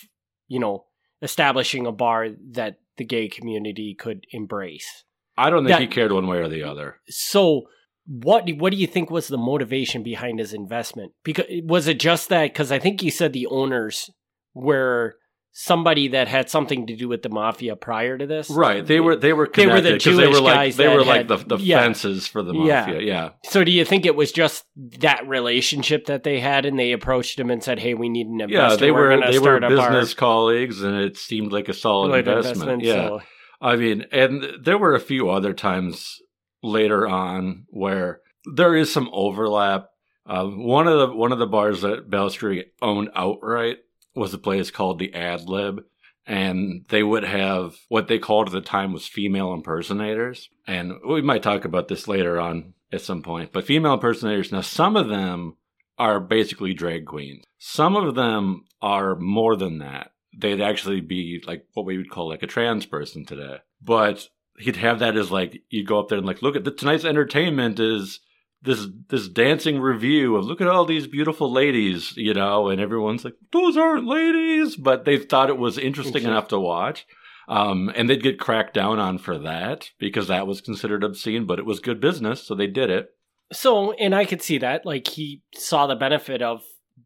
you 0.53 0.59
know, 0.59 0.85
establishing 1.23 1.87
a 1.87 1.91
bar 1.91 2.29
that 2.51 2.75
the 2.97 3.03
gay 3.03 3.27
community 3.27 3.95
could 3.97 4.27
embrace. 4.31 5.03
I 5.35 5.49
don't 5.49 5.63
think 5.63 5.69
That- 5.69 5.81
he 5.81 5.87
cared 5.87 6.11
one 6.11 6.27
way 6.27 6.37
or 6.37 6.47
the 6.47 6.61
other. 6.63 6.99
So, 7.09 7.63
what 8.05 8.47
what 8.57 8.71
do 8.71 8.77
you 8.77 8.85
think 8.85 9.09
was 9.09 9.29
the 9.29 9.37
motivation 9.37 10.03
behind 10.03 10.37
his 10.37 10.53
investment? 10.53 11.13
Because 11.23 11.45
was 11.63 11.87
it 11.87 11.99
just 11.99 12.29
that? 12.29 12.53
Because 12.53 12.71
I 12.71 12.77
think 12.77 13.01
you 13.01 13.09
said 13.09 13.33
the 13.33 13.47
owners 13.47 14.11
were 14.53 15.15
somebody 15.55 16.07
that 16.09 16.27
had 16.27 16.49
something 16.49 16.87
to 16.87 16.95
do 16.95 17.07
with 17.07 17.21
the 17.21 17.29
mafia 17.29 17.75
prior 17.75 18.17
to 18.17 18.25
this, 18.25 18.49
Right. 18.49 18.85
They 18.85 18.99
were 18.99 19.15
they 19.15 19.33
were 19.33 19.47
They 19.53 19.67
were 19.67 19.81
the 19.81 19.89
connected 19.99 20.03
'cause 20.09 20.17
they 20.17 20.27
were 20.27 20.41
like 20.41 20.55
guys 20.55 20.77
they 20.77 20.87
were 20.87 21.03
like 21.05 21.29
had- 21.29 21.47
the, 21.47 21.57
the 21.57 21.57
yeah. 21.63 21.79
fences 21.81 22.27
for 22.27 22.41
the 22.41 22.53
mafia. 22.53 22.99
Yeah. 23.01 23.29
So, 23.43 23.63
do 23.63 23.71
you 23.71 23.85
think 23.85 24.05
it 24.07 24.15
was 24.15 24.31
just 24.31 24.65
that 24.99 25.27
relationship 25.27 26.07
that 26.07 26.23
they 26.23 26.39
had, 26.39 26.65
and 26.65 26.77
they 26.79 26.91
approached 26.91 27.39
him 27.39 27.51
and 27.51 27.63
said, 27.63 27.77
"Hey, 27.79 27.93
we 27.93 28.09
need 28.09 28.25
an 28.27 28.41
investor. 28.41 28.55
Yeah, 28.73 28.75
they 28.77 28.91
We're 28.91 29.15
were 29.19 29.31
they 29.31 29.37
were 29.39 29.59
start 29.59 29.63
a 29.63 29.69
bar." 29.75 29.91
business 29.91 30.13
colleagues 30.15 30.81
and 30.81 30.95
it 30.97 31.17
seemed 31.17 31.51
like 31.53 31.69
a 31.69 31.73
solid 31.73 32.09
Like 32.09 32.25
investment. 32.25 32.81
Yeah. 32.83 32.93
so- 33.07 33.21
I 33.61 33.75
mean, 33.75 34.05
and 34.11 34.43
there 34.61 34.77
were 34.79 34.95
a 34.95 34.99
few 34.99 35.29
other 35.29 35.53
times 35.53 36.19
later 36.63 37.07
on 37.07 37.65
where 37.69 38.21
there 38.55 38.75
is 38.75 38.91
some 38.91 39.09
overlap. 39.13 39.87
Um, 40.25 40.63
one 40.65 40.87
of 40.87 40.97
the 40.99 41.15
one 41.15 41.31
of 41.31 41.39
the 41.39 41.45
bars 41.45 41.81
that 41.81 42.09
Balistrieri 42.09 42.63
owned 42.81 43.09
outright 43.15 43.77
was 44.15 44.34
a 44.34 44.39
place 44.39 44.71
called 44.71 44.99
the 44.99 45.13
Ad 45.13 45.47
Lib, 45.47 45.84
and 46.26 46.86
they 46.89 47.04
would 47.04 47.23
have 47.23 47.76
what 47.89 48.08
they 48.08 48.19
called 48.19 48.47
at 48.47 48.54
the 48.54 48.62
time 48.62 48.93
was 48.93 49.08
female 49.08 49.54
impersonators. 49.54 50.49
And 50.67 50.93
we 51.08 51.21
might 51.21 51.43
talk 51.43 51.65
about 51.65 51.88
this 51.88 52.08
later 52.08 52.39
on 52.39 52.73
at 52.91 53.02
some 53.02 53.23
point. 53.23 53.52
But 53.52 53.65
female 53.65 53.95
impersonators, 53.95 54.52
now 54.52 54.62
some 54.62 54.95
of 54.95 55.10
them 55.10 55.58
are 55.97 56.19
basically 56.19 56.73
drag 56.73 57.06
queens. 57.06 57.43
Some 57.58 57.95
of 57.95 58.15
them 58.15 58.65
are 58.82 59.15
more 59.15 59.56
than 59.56 59.80
that. 59.80 60.12
They'd 60.36 60.62
actually 60.62 61.02
be 61.02 61.43
like 61.45 61.65
what 61.73 61.86
we 61.86 61.97
would 61.97 62.10
call 62.10 62.30
like 62.30 62.43
a 62.43 62.47
trans 62.47 62.86
person 62.86 63.26
today. 63.26 63.58
But 63.82 64.28
he'd 64.58 64.78
have 64.78 64.99
that 64.99 65.17
as 65.17 65.32
like 65.32 65.62
you'd 65.69 65.88
go 65.88 65.99
up 65.99 66.10
there 66.10 66.17
and 66.17 66.28
like 66.28 66.41
look 66.41 66.56
at 66.56 66.63
the 66.63 66.71
tonight's 66.71 67.06
entertainment 67.06 67.80
is 67.80 68.19
this 68.63 68.88
this 69.10 69.28
dancing 69.28 69.80
revue 69.80 70.36
of 70.36 70.45
look 70.45 70.62
at 70.62 70.67
all 70.67 70.86
these 70.86 71.06
beautiful 71.08 71.52
ladies, 71.52 72.15
you 72.17 72.34
know, 72.34 72.69
and 72.69 72.80
everyone's 72.82 73.23
like, 73.26 73.36
those 73.52 73.78
aren't 73.78 74.06
ladies, 74.08 74.76
but 74.78 75.06
they 75.06 75.17
thought 75.17 75.49
it 75.49 75.58
was 75.58 75.78
interesting 75.78 76.23
enough 76.23 76.47
to 76.49 76.60
watch. 76.60 77.06
Um, 77.49 77.91
and 77.93 78.10
they'd 78.10 78.23
get 78.23 78.39
cracked 78.39 78.73
down 78.73 78.99
on 78.99 79.17
for 79.17 79.38
that 79.39 79.89
because 79.99 80.30
that 80.30 80.47
was 80.47 80.62
considered 80.62 81.04
obscene, 81.04 81.45
but 81.45 81.60
it 81.60 81.65
was 81.65 81.82
good 81.82 81.99
business, 81.99 82.41
so 82.41 82.56
they 82.56 82.67
did 82.67 82.89
it. 82.89 83.10
So, 83.52 83.91
and 83.93 84.15
I 84.15 84.23
could 84.23 84.41
see 84.41 84.58
that. 84.60 84.86
Like, 84.86 85.08
he 85.10 85.43
saw 85.54 85.86
the 85.86 85.95
benefit 85.97 86.41
of 86.41 86.63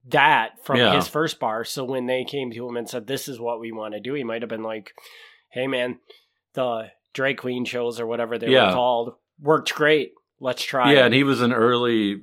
that 0.09 0.63
from 0.63 0.77
Yeah. 0.77 0.93
his 0.95 1.07
first 1.07 1.39
bar. 1.39 1.63
So, 1.65 1.83
when 1.83 2.05
they 2.05 2.23
came 2.23 2.51
to 2.51 2.67
him 2.69 2.77
and 2.77 2.87
said, 2.87 3.07
This 3.07 3.27
is 3.27 3.39
what 3.39 3.59
we 3.59 3.71
want 3.71 3.95
to 3.95 3.99
do, 3.99 4.13
he 4.13 4.23
might 4.23 4.43
have 4.43 4.49
been 4.49 4.61
like, 4.63 4.91
Hey, 5.51 5.65
man, 5.65 5.99
the 6.53 6.91
drag 7.13 7.37
queen 7.37 7.65
shows 7.65 7.99
or 7.99 8.05
whatever 8.05 8.37
they 8.37 8.51
Yeah. 8.51 8.67
were 8.67 8.73
called 8.73 9.15
worked 9.41 9.73
great. 9.73 10.11
Let's 10.39 10.63
try 10.63 10.93
yeah, 10.93 10.99
it. 11.01 11.05
and 11.07 11.13
he 11.15 11.23
was 11.23 11.41
an 11.41 11.53
early. 11.53 12.21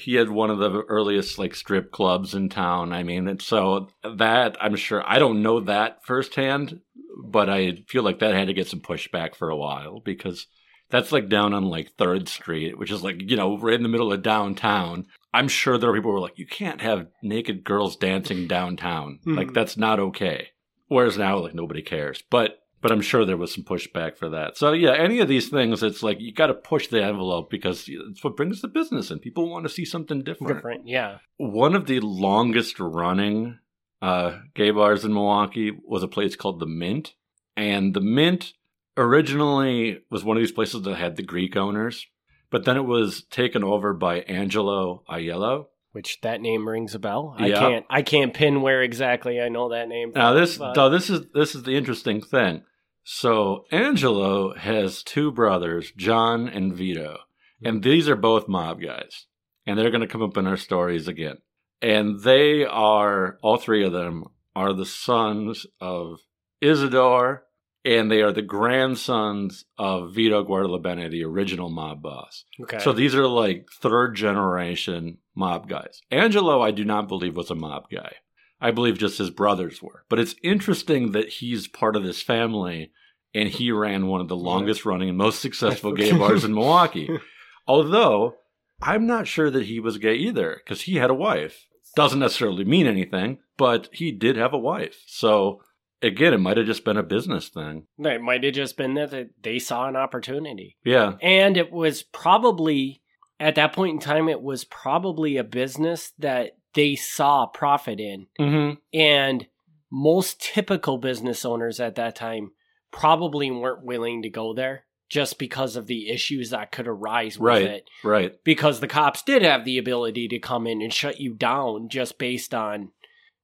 He 0.00 0.14
had 0.14 0.28
one 0.28 0.50
of 0.50 0.58
the 0.58 0.82
earliest 0.88 1.38
like 1.38 1.54
strip 1.54 1.90
clubs 1.90 2.34
in 2.34 2.48
town. 2.48 2.92
I 2.92 3.02
mean, 3.02 3.28
and 3.28 3.40
so 3.40 3.88
that 4.04 4.56
I'm 4.60 4.76
sure 4.76 5.02
I 5.06 5.18
don't 5.18 5.42
know 5.42 5.60
that 5.60 6.04
firsthand, 6.04 6.80
but 7.24 7.48
I 7.48 7.82
feel 7.88 8.02
like 8.02 8.18
that 8.18 8.34
had 8.34 8.48
to 8.48 8.54
get 8.54 8.68
some 8.68 8.80
pushback 8.80 9.34
for 9.34 9.48
a 9.50 9.56
while 9.56 10.00
because 10.00 10.46
that's 10.90 11.12
like 11.12 11.28
down 11.28 11.54
on 11.54 11.64
like 11.64 11.92
Third 11.96 12.28
Street, 12.28 12.78
which 12.78 12.90
is 12.90 13.02
like 13.02 13.16
you 13.30 13.36
know 13.36 13.58
right 13.58 13.74
in 13.74 13.82
the 13.82 13.88
middle 13.88 14.12
of 14.12 14.22
downtown. 14.22 15.06
I'm 15.34 15.48
sure 15.48 15.76
there 15.76 15.90
are 15.90 15.94
people 15.94 16.10
who 16.10 16.14
were 16.14 16.20
like, 16.20 16.38
you 16.38 16.46
can't 16.46 16.80
have 16.80 17.08
naked 17.22 17.62
girls 17.64 17.96
dancing 17.96 18.46
downtown. 18.46 19.18
Like 19.26 19.48
Mhm. 19.48 19.54
that's 19.54 19.76
not 19.76 19.98
okay. 20.00 20.48
Whereas 20.88 21.18
now, 21.18 21.38
like 21.38 21.54
nobody 21.54 21.82
cares, 21.82 22.22
but. 22.30 22.58
But 22.82 22.92
I'm 22.92 23.00
sure 23.00 23.24
there 23.24 23.36
was 23.36 23.54
some 23.54 23.64
pushback 23.64 24.16
for 24.16 24.28
that. 24.28 24.56
So 24.56 24.72
yeah, 24.72 24.92
any 24.92 25.20
of 25.20 25.28
these 25.28 25.48
things, 25.48 25.82
it's 25.82 26.02
like 26.02 26.20
you 26.20 26.32
got 26.32 26.48
to 26.48 26.54
push 26.54 26.88
the 26.88 27.02
envelope 27.02 27.50
because 27.50 27.88
it's 27.88 28.22
what 28.22 28.36
brings 28.36 28.60
the 28.60 28.68
business 28.68 29.10
in. 29.10 29.18
People 29.18 29.48
want 29.48 29.64
to 29.64 29.72
see 29.72 29.84
something 29.84 30.22
different. 30.22 30.54
different. 30.54 30.88
Yeah. 30.88 31.18
One 31.38 31.74
of 31.74 31.86
the 31.86 32.00
longest 32.00 32.78
running 32.78 33.58
uh, 34.02 34.40
gay 34.54 34.70
bars 34.70 35.04
in 35.04 35.14
Milwaukee 35.14 35.72
was 35.84 36.02
a 36.02 36.08
place 36.08 36.36
called 36.36 36.60
the 36.60 36.66
Mint, 36.66 37.14
and 37.56 37.94
the 37.94 38.00
Mint 38.00 38.52
originally 38.96 40.00
was 40.10 40.24
one 40.24 40.36
of 40.36 40.42
these 40.42 40.52
places 40.52 40.82
that 40.82 40.96
had 40.96 41.16
the 41.16 41.22
Greek 41.22 41.56
owners, 41.56 42.06
but 42.50 42.64
then 42.64 42.76
it 42.76 42.84
was 42.84 43.24
taken 43.30 43.64
over 43.64 43.92
by 43.94 44.20
Angelo 44.20 45.02
Aiello. 45.08 45.66
Which 45.96 46.20
that 46.20 46.42
name 46.42 46.68
rings 46.68 46.94
a 46.94 46.98
bell. 46.98 47.34
I 47.38 47.46
Yeah. 47.46 47.58
can't. 47.58 47.86
I 47.88 48.02
can't 48.02 48.34
pin 48.34 48.60
where 48.60 48.82
exactly 48.82 49.40
I 49.40 49.48
know 49.48 49.70
that 49.70 49.88
name. 49.88 50.12
Now 50.14 50.34
this 50.34 50.58
but- 50.58 50.76
now 50.76 50.90
this 50.90 51.08
is 51.08 51.30
this 51.32 51.54
is 51.54 51.62
the 51.62 51.74
interesting 51.74 52.20
thing. 52.20 52.64
So 53.02 53.64
Angelo 53.72 54.54
has 54.54 55.02
two 55.02 55.32
brothers, 55.32 55.92
John 55.96 56.48
and 56.50 56.74
Vito, 56.74 57.20
hmm. 57.60 57.66
and 57.66 57.82
these 57.82 58.10
are 58.10 58.14
both 58.14 58.46
mob 58.46 58.82
guys, 58.82 59.24
and 59.64 59.78
they're 59.78 59.90
going 59.90 60.02
to 60.02 60.06
come 60.06 60.22
up 60.22 60.36
in 60.36 60.46
our 60.46 60.58
stories 60.58 61.08
again. 61.08 61.38
And 61.80 62.20
they 62.20 62.62
are 62.62 63.38
all 63.40 63.56
three 63.56 63.82
of 63.82 63.92
them 63.92 64.24
are 64.54 64.74
the 64.74 64.84
sons 64.84 65.66
of 65.80 66.18
Isidore, 66.60 67.45
and 67.86 68.10
they 68.10 68.20
are 68.20 68.32
the 68.32 68.42
grandsons 68.42 69.64
of 69.78 70.12
Vito 70.12 70.44
Guardalabene, 70.44 71.08
the 71.08 71.22
original 71.24 71.70
mob 71.70 72.02
boss. 72.02 72.44
okay. 72.60 72.80
So 72.80 72.92
these 72.92 73.14
are 73.14 73.28
like 73.28 73.68
third 73.80 74.16
generation 74.16 75.18
mob 75.36 75.68
guys. 75.68 76.00
Angelo, 76.10 76.60
I 76.60 76.72
do 76.72 76.84
not 76.84 77.06
believe 77.06 77.36
was 77.36 77.50
a 77.50 77.54
mob 77.54 77.88
guy. 77.88 78.16
I 78.60 78.72
believe 78.72 78.98
just 78.98 79.18
his 79.18 79.30
brothers 79.30 79.80
were. 79.80 80.04
But 80.08 80.18
it's 80.18 80.34
interesting 80.42 81.12
that 81.12 81.28
he's 81.28 81.68
part 81.68 81.94
of 81.94 82.02
this 82.02 82.20
family 82.20 82.90
and 83.32 83.48
he 83.48 83.70
ran 83.70 84.08
one 84.08 84.20
of 84.20 84.28
the 84.28 84.36
longest 84.36 84.84
running 84.84 85.08
and 85.08 85.18
most 85.18 85.40
successful 85.40 85.92
gay 85.94 86.10
bars 86.10 86.42
in 86.42 86.54
Milwaukee. 86.54 87.08
Although 87.68 88.34
I'm 88.82 89.06
not 89.06 89.28
sure 89.28 89.50
that 89.50 89.66
he 89.66 89.78
was 89.78 89.98
gay 89.98 90.14
either 90.14 90.60
because 90.64 90.82
he 90.82 90.96
had 90.96 91.10
a 91.10 91.14
wife. 91.14 91.66
Doesn't 91.94 92.18
necessarily 92.18 92.64
mean 92.64 92.86
anything, 92.86 93.38
but 93.56 93.88
he 93.92 94.10
did 94.10 94.36
have 94.36 94.52
a 94.52 94.58
wife. 94.58 95.02
So 95.06 95.60
again, 96.02 96.34
it 96.34 96.38
might 96.40 96.56
have 96.56 96.66
just 96.66 96.84
been 96.84 96.96
a 96.96 97.02
business 97.02 97.48
thing. 97.48 97.86
it 97.98 98.20
might 98.22 98.44
have 98.44 98.54
just 98.54 98.76
been 98.76 98.94
that 98.94 99.30
they- 99.42 99.58
saw 99.58 99.88
an 99.88 99.96
opportunity. 99.96 100.76
Yeah. 100.84 101.14
And 101.22 101.56
it 101.56 101.72
was 101.72 102.02
probably, 102.02 103.02
at 103.40 103.54
that 103.56 103.72
point 103.72 103.94
in 103.94 104.00
time, 104.00 104.28
it 104.28 104.42
was 104.42 104.64
probably 104.64 105.36
a 105.36 105.44
business 105.44 106.12
that 106.18 106.52
they 106.74 106.94
saw 106.94 107.46
profit 107.46 107.98
in. 108.00 108.26
Mm-hmm. 108.38 108.74
And 108.98 109.46
most 109.90 110.40
typical 110.42 110.98
business 110.98 111.44
owners 111.44 111.80
at 111.80 111.94
that 111.94 112.16
time 112.16 112.50
probably 112.92 113.50
weren't 113.50 113.84
willing 113.84 114.22
to 114.22 114.28
go 114.30 114.54
there 114.54 114.84
just 115.08 115.38
because 115.38 115.76
of 115.76 115.86
the 115.86 116.10
issues 116.10 116.50
that 116.50 116.72
could 116.72 116.88
arise 116.88 117.38
with 117.38 117.46
Right. 117.48 117.62
it. 117.62 117.84
Right. 118.02 118.32
Because 118.42 118.80
the 118.80 118.88
cops 118.88 119.22
did 119.22 119.42
have 119.42 119.64
the 119.64 119.78
ability 119.78 120.26
to 120.28 120.38
come 120.40 120.66
in 120.66 120.82
and 120.82 120.92
shut 120.92 121.20
you 121.20 121.32
down 121.34 121.88
just 121.88 122.18
based 122.18 122.52
on. 122.52 122.90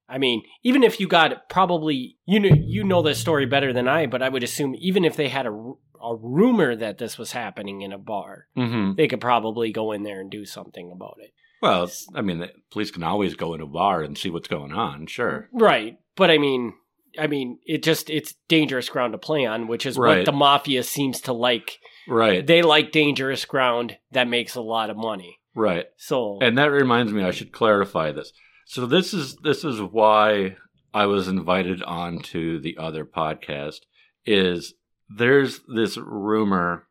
I 0.09 0.19
mean, 0.19 0.43
even 0.63 0.83
if 0.83 1.01
you 1.01 1.09
got 1.09 1.49
probably 1.49 2.17
you 2.27 2.41
know 2.41 2.51
you 2.55 2.85
know 2.85 3.03
this 3.03 3.19
story 3.19 3.47
better 3.47 3.73
than 3.73 3.89
I, 3.89 4.07
but 4.07 4.23
I 4.23 4.29
would 4.29 4.43
assume 4.43 4.75
even 4.79 5.05
if 5.05 5.17
they 5.17 5.29
had 5.29 5.47
a, 5.47 5.51
a 5.51 6.17
rumor 6.17 6.75
that 6.77 6.99
this 6.99 7.17
was 7.19 7.33
happening 7.33 7.81
in 7.83 7.93
a 7.93 7.99
bar, 7.99 8.47
Mm-hmm. 8.57 8.95
they 8.97 9.09
could 9.09 9.21
probably 9.21 9.73
go 9.73 9.93
in 9.93 10.03
there 10.03 10.21
and 10.21 10.31
do 10.31 10.45
something 10.45 10.91
about 10.93 11.17
it. 11.21 11.33
Well, 11.63 11.89
I 12.15 12.23
mean, 12.23 12.39
the 12.41 12.51
police 12.73 12.91
can 12.91 13.05
always 13.05 13.35
go 13.35 13.55
in 13.55 13.61
a 13.61 13.67
bar 13.67 14.03
and 14.03 14.19
see 14.19 14.31
what's 14.31 14.49
going 14.49 14.73
on. 14.73 15.07
Sure. 15.07 15.49
Right. 15.53 15.97
But 16.17 16.31
I 16.31 16.39
mean, 16.39 16.75
I 17.19 17.29
mean, 17.29 17.59
it 17.65 17.83
just 17.85 18.11
it's 18.11 18.35
dangerous 18.49 18.89
ground 18.89 19.13
to 19.13 19.19
play 19.19 19.47
on, 19.47 19.69
which 19.69 19.87
is 19.87 19.97
what 19.99 20.25
the 20.25 20.33
mafia 20.33 20.83
seems 20.83 21.21
to 21.23 21.33
like. 21.33 21.79
Right. 22.09 22.45
They 22.45 22.63
like 22.63 22.91
dangerous 22.91 23.45
ground 23.45 23.97
that 24.11 24.27
makes 24.27 24.57
a 24.57 24.61
lot 24.61 24.91
of 24.91 24.97
money. 24.97 25.39
right. 25.55 25.87
So 25.97 26.39
And 26.43 26.59
that 26.59 26.73
reminds 26.73 27.13
me, 27.13 27.23
I 27.23 27.31
should 27.31 27.53
clarify 27.53 28.11
this. 28.11 28.33
So 28.73 28.87
this 28.87 29.13
is 29.13 29.37
this 29.37 29.65
is 29.65 29.83
why 29.83 30.57
I 30.95 31.05
was 31.05 31.29
invited 31.29 31.83
on 31.83 32.21
to 32.21 32.59
the 32.59 32.79
other 32.79 33.05
podcast. 33.05 33.81
Is 34.25 34.73
there's 35.11 35.61
this 35.69 35.99
rumor 35.99 36.87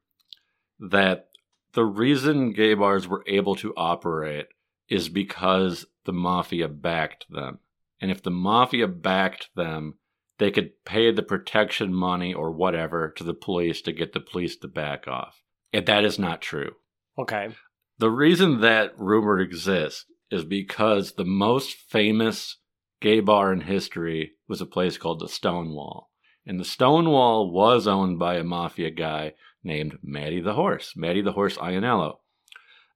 that 0.79 1.29
the 1.73 1.83
reason 1.83 2.53
gay 2.53 2.75
bars 2.75 3.07
were 3.07 3.23
able 3.25 3.55
to 3.55 3.73
operate 3.75 4.45
is 4.89 5.09
because 5.09 5.87
the 6.05 6.13
mafia 6.13 6.67
backed 6.67 7.25
them. 7.31 7.57
And 7.99 8.11
if 8.11 8.21
the 8.21 8.29
mafia 8.29 8.87
backed 8.87 9.49
them, 9.55 9.95
they 10.37 10.51
could 10.51 10.85
pay 10.85 11.11
the 11.11 11.23
protection 11.23 11.95
money 11.95 12.31
or 12.31 12.51
whatever 12.51 13.09
to 13.09 13.23
the 13.23 13.33
police 13.33 13.81
to 13.81 13.91
get 13.91 14.13
the 14.13 14.19
police 14.19 14.55
to 14.57 14.67
back 14.67 15.07
off. 15.07 15.41
And 15.73 15.87
that 15.87 16.05
is 16.05 16.19
not 16.19 16.43
true. 16.43 16.75
okay, 17.17 17.49
The 17.97 18.11
reason 18.11 18.61
that 18.61 18.93
rumor 18.99 19.39
exists 19.39 20.05
is 20.31 20.45
because 20.45 21.13
the 21.13 21.25
most 21.25 21.73
famous 21.73 22.57
gay 23.01 23.19
bar 23.19 23.51
in 23.51 23.61
history 23.61 24.31
was 24.47 24.61
a 24.61 24.65
place 24.65 24.97
called 24.97 25.19
the 25.19 25.27
Stonewall. 25.27 26.09
And 26.45 26.59
the 26.59 26.65
Stonewall 26.65 27.51
was 27.51 27.87
owned 27.87 28.17
by 28.17 28.35
a 28.35 28.43
mafia 28.43 28.89
guy 28.89 29.33
named 29.63 29.99
Matty 30.01 30.41
the 30.41 30.53
Horse, 30.53 30.93
Matty 30.95 31.21
the 31.21 31.33
Horse 31.33 31.57
Ianniello. 31.57 32.17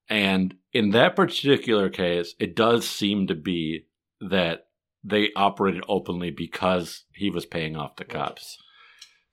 And 0.09 0.55
in 0.71 0.91
that 0.91 1.15
particular 1.15 1.89
case, 1.89 2.35
it 2.39 2.55
does 2.55 2.87
seem 2.87 3.27
to 3.27 3.35
be 3.35 3.85
that 4.21 4.67
they 5.03 5.29
operated 5.35 5.83
openly 5.87 6.31
because 6.31 7.03
he 7.13 7.29
was 7.29 7.45
paying 7.45 7.75
off 7.75 7.95
the 7.95 8.05
cops. 8.05 8.57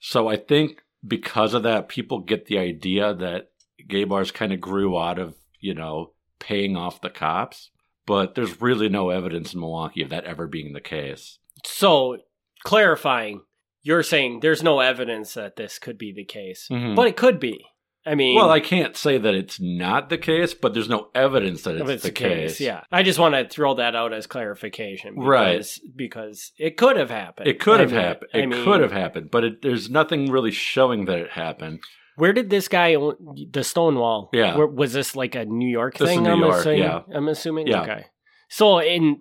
So 0.01 0.29
I 0.29 0.37
think 0.37 0.83
because 1.07 1.55
of 1.55 1.63
that, 1.63 1.89
people 1.89 2.21
get 2.21 2.47
the 2.47 2.59
idea 2.59 3.15
that 3.15 3.51
gay 3.89 4.05
bars 4.05 4.31
kind 4.31 4.53
of 4.53 4.61
grew 4.61 4.99
out 4.99 5.19
of, 5.19 5.35
you 5.61 5.75
know, 5.75 6.13
paying 6.39 6.77
off 6.77 7.01
the 7.01 7.11
cops. 7.11 7.71
But 8.07 8.35
there's 8.35 8.61
really 8.61 8.89
no 8.89 9.11
evidence 9.11 9.55
in 9.55 9.61
Milwaukee 9.61 10.03
of 10.03 10.11
that 10.11 10.25
ever 10.25 10.47
being 10.47 10.73
the 10.73 10.81
case. 10.81 11.39
so 11.65 12.19
clarifying, 12.65 13.43
you're 13.83 14.03
saying 14.03 14.41
there's 14.41 14.63
no 14.63 14.81
evidence 14.81 15.35
that 15.35 15.57
this 15.57 15.79
could 15.79 15.99
be 15.99 16.13
the 16.13 16.25
case, 16.25 16.69
Mhm. 16.71 16.95
but 16.97 17.07
it 17.09 17.17
could 17.17 17.39
be. 17.41 17.65
I 18.05 18.17
mean, 18.17 18.35
Well, 18.35 18.51
I 18.51 18.59
can't 18.59 18.97
say 18.97 19.17
that 19.19 19.35
it's 19.35 19.61
not 19.61 20.09
the 20.09 20.19
case, 20.19 20.55
but 20.55 20.75
there's 20.75 20.89
no 20.89 21.09
evidence 21.15 21.63
that 21.63 21.77
if 21.77 21.89
it's, 21.89 22.03
the 22.03 22.11
case. 22.11 22.61
Yeah, 22.61 22.83
I 22.91 23.05
just 23.05 23.19
want 23.21 23.35
to 23.37 23.49
throw 23.49 23.75
that 23.75 23.95
out 23.95 24.13
as 24.13 24.27
clarification, 24.27 25.15
Right. 25.17 25.53
because, 25.59 25.81
Because 25.95 26.53
it 26.59 26.77
could 26.77 26.97
have 26.97 27.11
happened. 27.11 27.47
It 27.47 27.61
could 27.61 27.77
I 27.79 27.83
have 27.83 27.93
mean- 27.93 28.01
happened. 28.01 28.31
I 28.35 28.39
It 28.39 28.47
mean, 28.49 28.65
could 28.65 28.81
have 28.81 28.91
happened, 28.93 29.31
but 29.31 29.45
it, 29.45 29.63
there's 29.63 29.89
nothing 29.89 30.31
really 30.33 30.51
showing 30.51 31.05
that 31.05 31.19
it 31.21 31.31
happened. 31.31 31.81
Where 32.17 32.33
did 32.33 32.51
this 32.51 32.69
guy 32.69 32.95
the 32.95 33.65
Stonewall? 33.65 34.29
Yeah. 34.33 34.57
Where, 34.57 34.67
was 34.67 34.93
this 34.93 35.17
like 35.17 35.35
a 35.35 35.45
New 35.45 35.69
York 35.69 35.95
This 35.99 36.09
is 36.11 36.15
thing? 36.15 36.23
New 36.25 36.31
I'm 36.31 36.41
York, 36.41 36.61
assuming. 36.61 36.79
yeah. 36.79 37.01
I'm 37.15 37.29
assuming. 37.29 37.67
Yeah. 37.67 37.83
Okay. 37.83 38.05
So, 38.49 38.79
and 38.81 39.17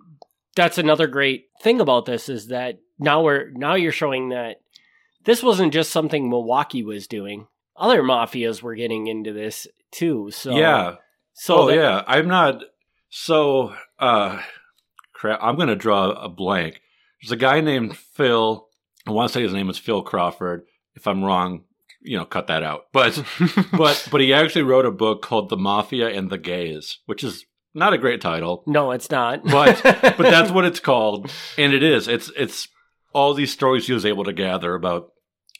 that's 0.56 0.76
another 0.78 1.06
great 1.06 1.46
thing 1.62 1.80
about 1.80 2.04
this 2.04 2.28
is 2.28 2.48
that 2.48 2.78
now 2.98 3.22
we're 3.22 3.50
now 3.52 3.74
you're 3.74 3.92
showing 3.92 4.28
that 4.30 4.56
this 5.24 5.42
wasn't 5.42 5.72
just 5.72 5.90
something 5.90 6.28
Milwaukee 6.28 6.82
was 6.82 7.06
doing. 7.06 7.46
Other 7.76 8.02
mafias 8.02 8.60
were 8.62 8.74
getting 8.74 9.06
into 9.06 9.32
this 9.32 9.66
too. 9.90 10.30
So 10.30 10.56
yeah. 10.56 10.96
So 11.32 11.56
oh 11.60 11.66
that- 11.68 11.74
yeah. 11.76 12.02
I'm 12.06 12.28
not. 12.28 12.62
So 13.08 13.74
uh, 13.98 14.40
crap. 15.14 15.38
I'm 15.42 15.56
going 15.56 15.68
to 15.68 15.76
draw 15.76 16.10
a 16.10 16.28
blank. 16.28 16.80
There's 17.22 17.32
a 17.32 17.36
guy 17.36 17.60
named 17.60 17.96
Phil. 17.96 18.68
I 19.06 19.10
want 19.10 19.28
to 19.30 19.32
say 19.32 19.42
his 19.42 19.52
name 19.54 19.70
is 19.70 19.78
Phil 19.78 20.02
Crawford. 20.02 20.64
If 20.94 21.06
I'm 21.06 21.24
wrong, 21.24 21.64
you 22.02 22.16
know, 22.16 22.24
cut 22.24 22.46
that 22.48 22.62
out. 22.62 22.86
But 22.92 23.22
but 23.76 24.08
but 24.10 24.20
he 24.20 24.32
actually 24.32 24.62
wrote 24.62 24.86
a 24.86 24.90
book 24.90 25.22
called 25.22 25.48
The 25.48 25.56
Mafia 25.56 26.08
and 26.08 26.30
the 26.30 26.38
Gays, 26.38 26.98
which 27.06 27.24
is 27.24 27.44
not 27.74 27.92
a 27.92 27.98
great 27.98 28.20
title, 28.20 28.62
no, 28.66 28.90
it's 28.90 29.10
not. 29.10 29.44
but 29.44 29.80
but 29.84 30.18
that's 30.18 30.50
what 30.50 30.64
it's 30.64 30.80
called, 30.80 31.30
and 31.56 31.72
it 31.72 31.82
is. 31.82 32.08
It's 32.08 32.30
it's 32.36 32.68
all 33.12 33.34
these 33.34 33.52
stories 33.52 33.86
he 33.86 33.92
was 33.92 34.06
able 34.06 34.24
to 34.24 34.32
gather 34.32 34.74
about 34.74 35.12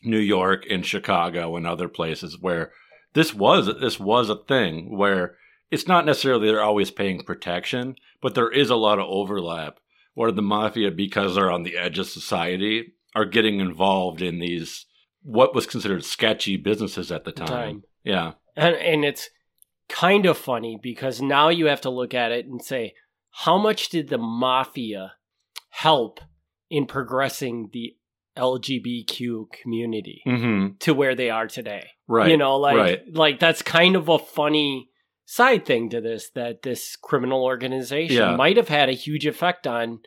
New 0.02 0.18
York 0.18 0.64
and 0.68 0.84
Chicago 0.84 1.56
and 1.56 1.66
other 1.66 1.88
places 1.88 2.38
where 2.40 2.72
this 3.14 3.32
was 3.34 3.66
this 3.80 4.00
was 4.00 4.28
a 4.30 4.36
thing 4.36 4.96
where 4.96 5.36
it's 5.70 5.88
not 5.88 6.04
necessarily 6.04 6.46
they're 6.46 6.62
always 6.62 6.90
paying 6.90 7.22
protection, 7.24 7.96
but 8.20 8.34
there 8.34 8.50
is 8.50 8.68
a 8.68 8.76
lot 8.76 8.98
of 8.98 9.06
overlap 9.08 9.78
where 10.14 10.30
the 10.30 10.42
mafia, 10.42 10.90
because 10.90 11.34
they're 11.34 11.50
on 11.50 11.62
the 11.62 11.78
edge 11.78 11.98
of 11.98 12.06
society, 12.06 12.92
are 13.14 13.24
getting 13.24 13.60
involved 13.60 14.20
in 14.20 14.38
these 14.38 14.84
what 15.22 15.54
was 15.54 15.66
considered 15.66 16.04
sketchy 16.04 16.56
businesses 16.56 17.10
at 17.12 17.24
the 17.24 17.32
time. 17.32 17.46
Time. 17.48 17.82
Yeah. 18.04 18.32
and 18.56 18.74
and 18.76 19.04
it's 19.04 19.30
kind 19.88 20.26
of 20.26 20.38
funny 20.38 20.78
because 20.82 21.20
now 21.22 21.48
you 21.48 21.66
have 21.66 21.80
to 21.82 21.90
look 21.90 22.14
at 22.14 22.32
it 22.32 22.46
and 22.46 22.62
say 22.62 22.94
how 23.30 23.58
much 23.58 23.88
did 23.90 24.08
the 24.08 24.18
mafia 24.18 25.12
help 25.70 26.20
in 26.70 26.86
progressing 26.86 27.68
the 27.72 27.94
lgbtq 28.36 29.44
community 29.62 30.22
Mm-hmm. 30.26 30.76
to 30.80 30.94
where 30.94 31.14
they 31.14 31.30
are 31.30 31.46
today 31.46 31.90
Right. 32.08 32.30
you 32.30 32.36
know 32.36 32.56
like 32.56 32.76
right. 32.76 33.02
like 33.14 33.38
that's 33.40 33.62
kind 33.62 33.96
of 33.96 34.08
a 34.08 34.18
funny 34.18 34.88
side 35.26 35.64
thing 35.66 35.90
to 35.90 36.00
this 36.00 36.30
that 36.30 36.62
this 36.62 36.96
criminal 36.96 37.44
organization 37.44 38.16
Yeah. 38.16 38.36
might 38.36 38.56
have 38.56 38.68
had 38.68 38.88
a 38.88 38.92
huge 38.94 39.26
effect 39.26 39.66
on 39.66 40.00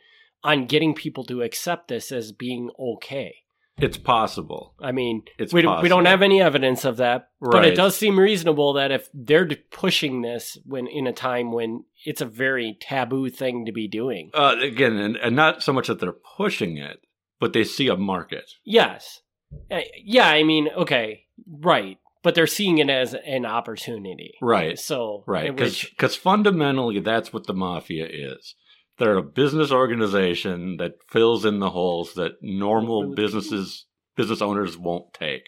on 0.43 0.65
getting 0.65 0.93
people 0.93 1.23
to 1.25 1.41
accept 1.41 1.88
this 1.88 2.12
as 2.12 2.32
being 2.32 2.69
okay 2.80 3.36
It's 3.77 3.97
possible. 3.97 4.73
i 4.81 4.91
mean 4.91 5.23
It's 5.38 5.51
we 5.53 5.61
don't, 5.61 5.81
we 5.81 5.89
don't 5.89 6.05
have 6.05 6.21
any 6.21 6.41
evidence 6.41 6.85
of 6.85 6.97
that 6.97 7.29
but 7.41 7.65
it 7.65 7.75
does 7.75 7.95
seem 7.95 8.17
reasonable 8.19 8.73
that 8.73 8.91
if 8.91 9.09
they're 9.13 9.47
pushing 9.71 10.21
this 10.21 10.57
when 10.65 10.88
in 10.88 11.07
a 11.07 11.13
time 11.13 11.51
when 11.51 11.83
it's 12.05 12.21
a 12.21 12.25
very 12.25 12.77
taboo 12.79 13.29
thing 13.29 13.65
to 13.65 13.71
be 13.71 13.88
doing 13.88 14.31
Uh, 14.33 14.55
again, 14.61 14.95
and, 14.97 15.17
and 15.17 15.35
not 15.35 15.61
so 15.63 15.73
much 15.73 15.88
that 15.88 15.99
they're 15.99 16.15
pushing 16.38 16.77
it, 16.77 17.01
but 17.39 17.53
they 17.53 17.63
see 17.63 17.88
a 17.89 17.97
market. 17.97 18.49
yes 18.63 19.21
Uh, 19.69 19.81
yeah 20.03 20.27
i 20.29 20.43
mean 20.43 20.69
okay 20.75 21.25
right 21.47 21.97
but 22.23 22.33
they're 22.33 22.47
seeing 22.47 22.79
it 22.79 22.89
as 22.89 23.13
an 23.13 23.45
opportunity 23.45 24.33
Right. 24.41 24.79
so 24.79 25.23
Right. 25.27 25.55
Because 25.55 26.15
fundamentally, 26.15 26.99
that's 26.99 27.31
what 27.31 27.45
the 27.45 27.53
mafia 27.53 28.07
is. 28.09 28.55
They're 28.97 29.17
a 29.17 29.23
business 29.23 29.71
organization 29.71 30.77
that 30.77 30.93
fills 31.10 31.43
in 31.45 31.60
the 31.60 31.69
holes 31.71 32.13
that 32.13 32.34
normal 32.41 33.13
businesses, 33.13 33.86
business 34.15 34.41
owners 34.41 34.77
won't 34.77 35.13
take. 35.13 35.43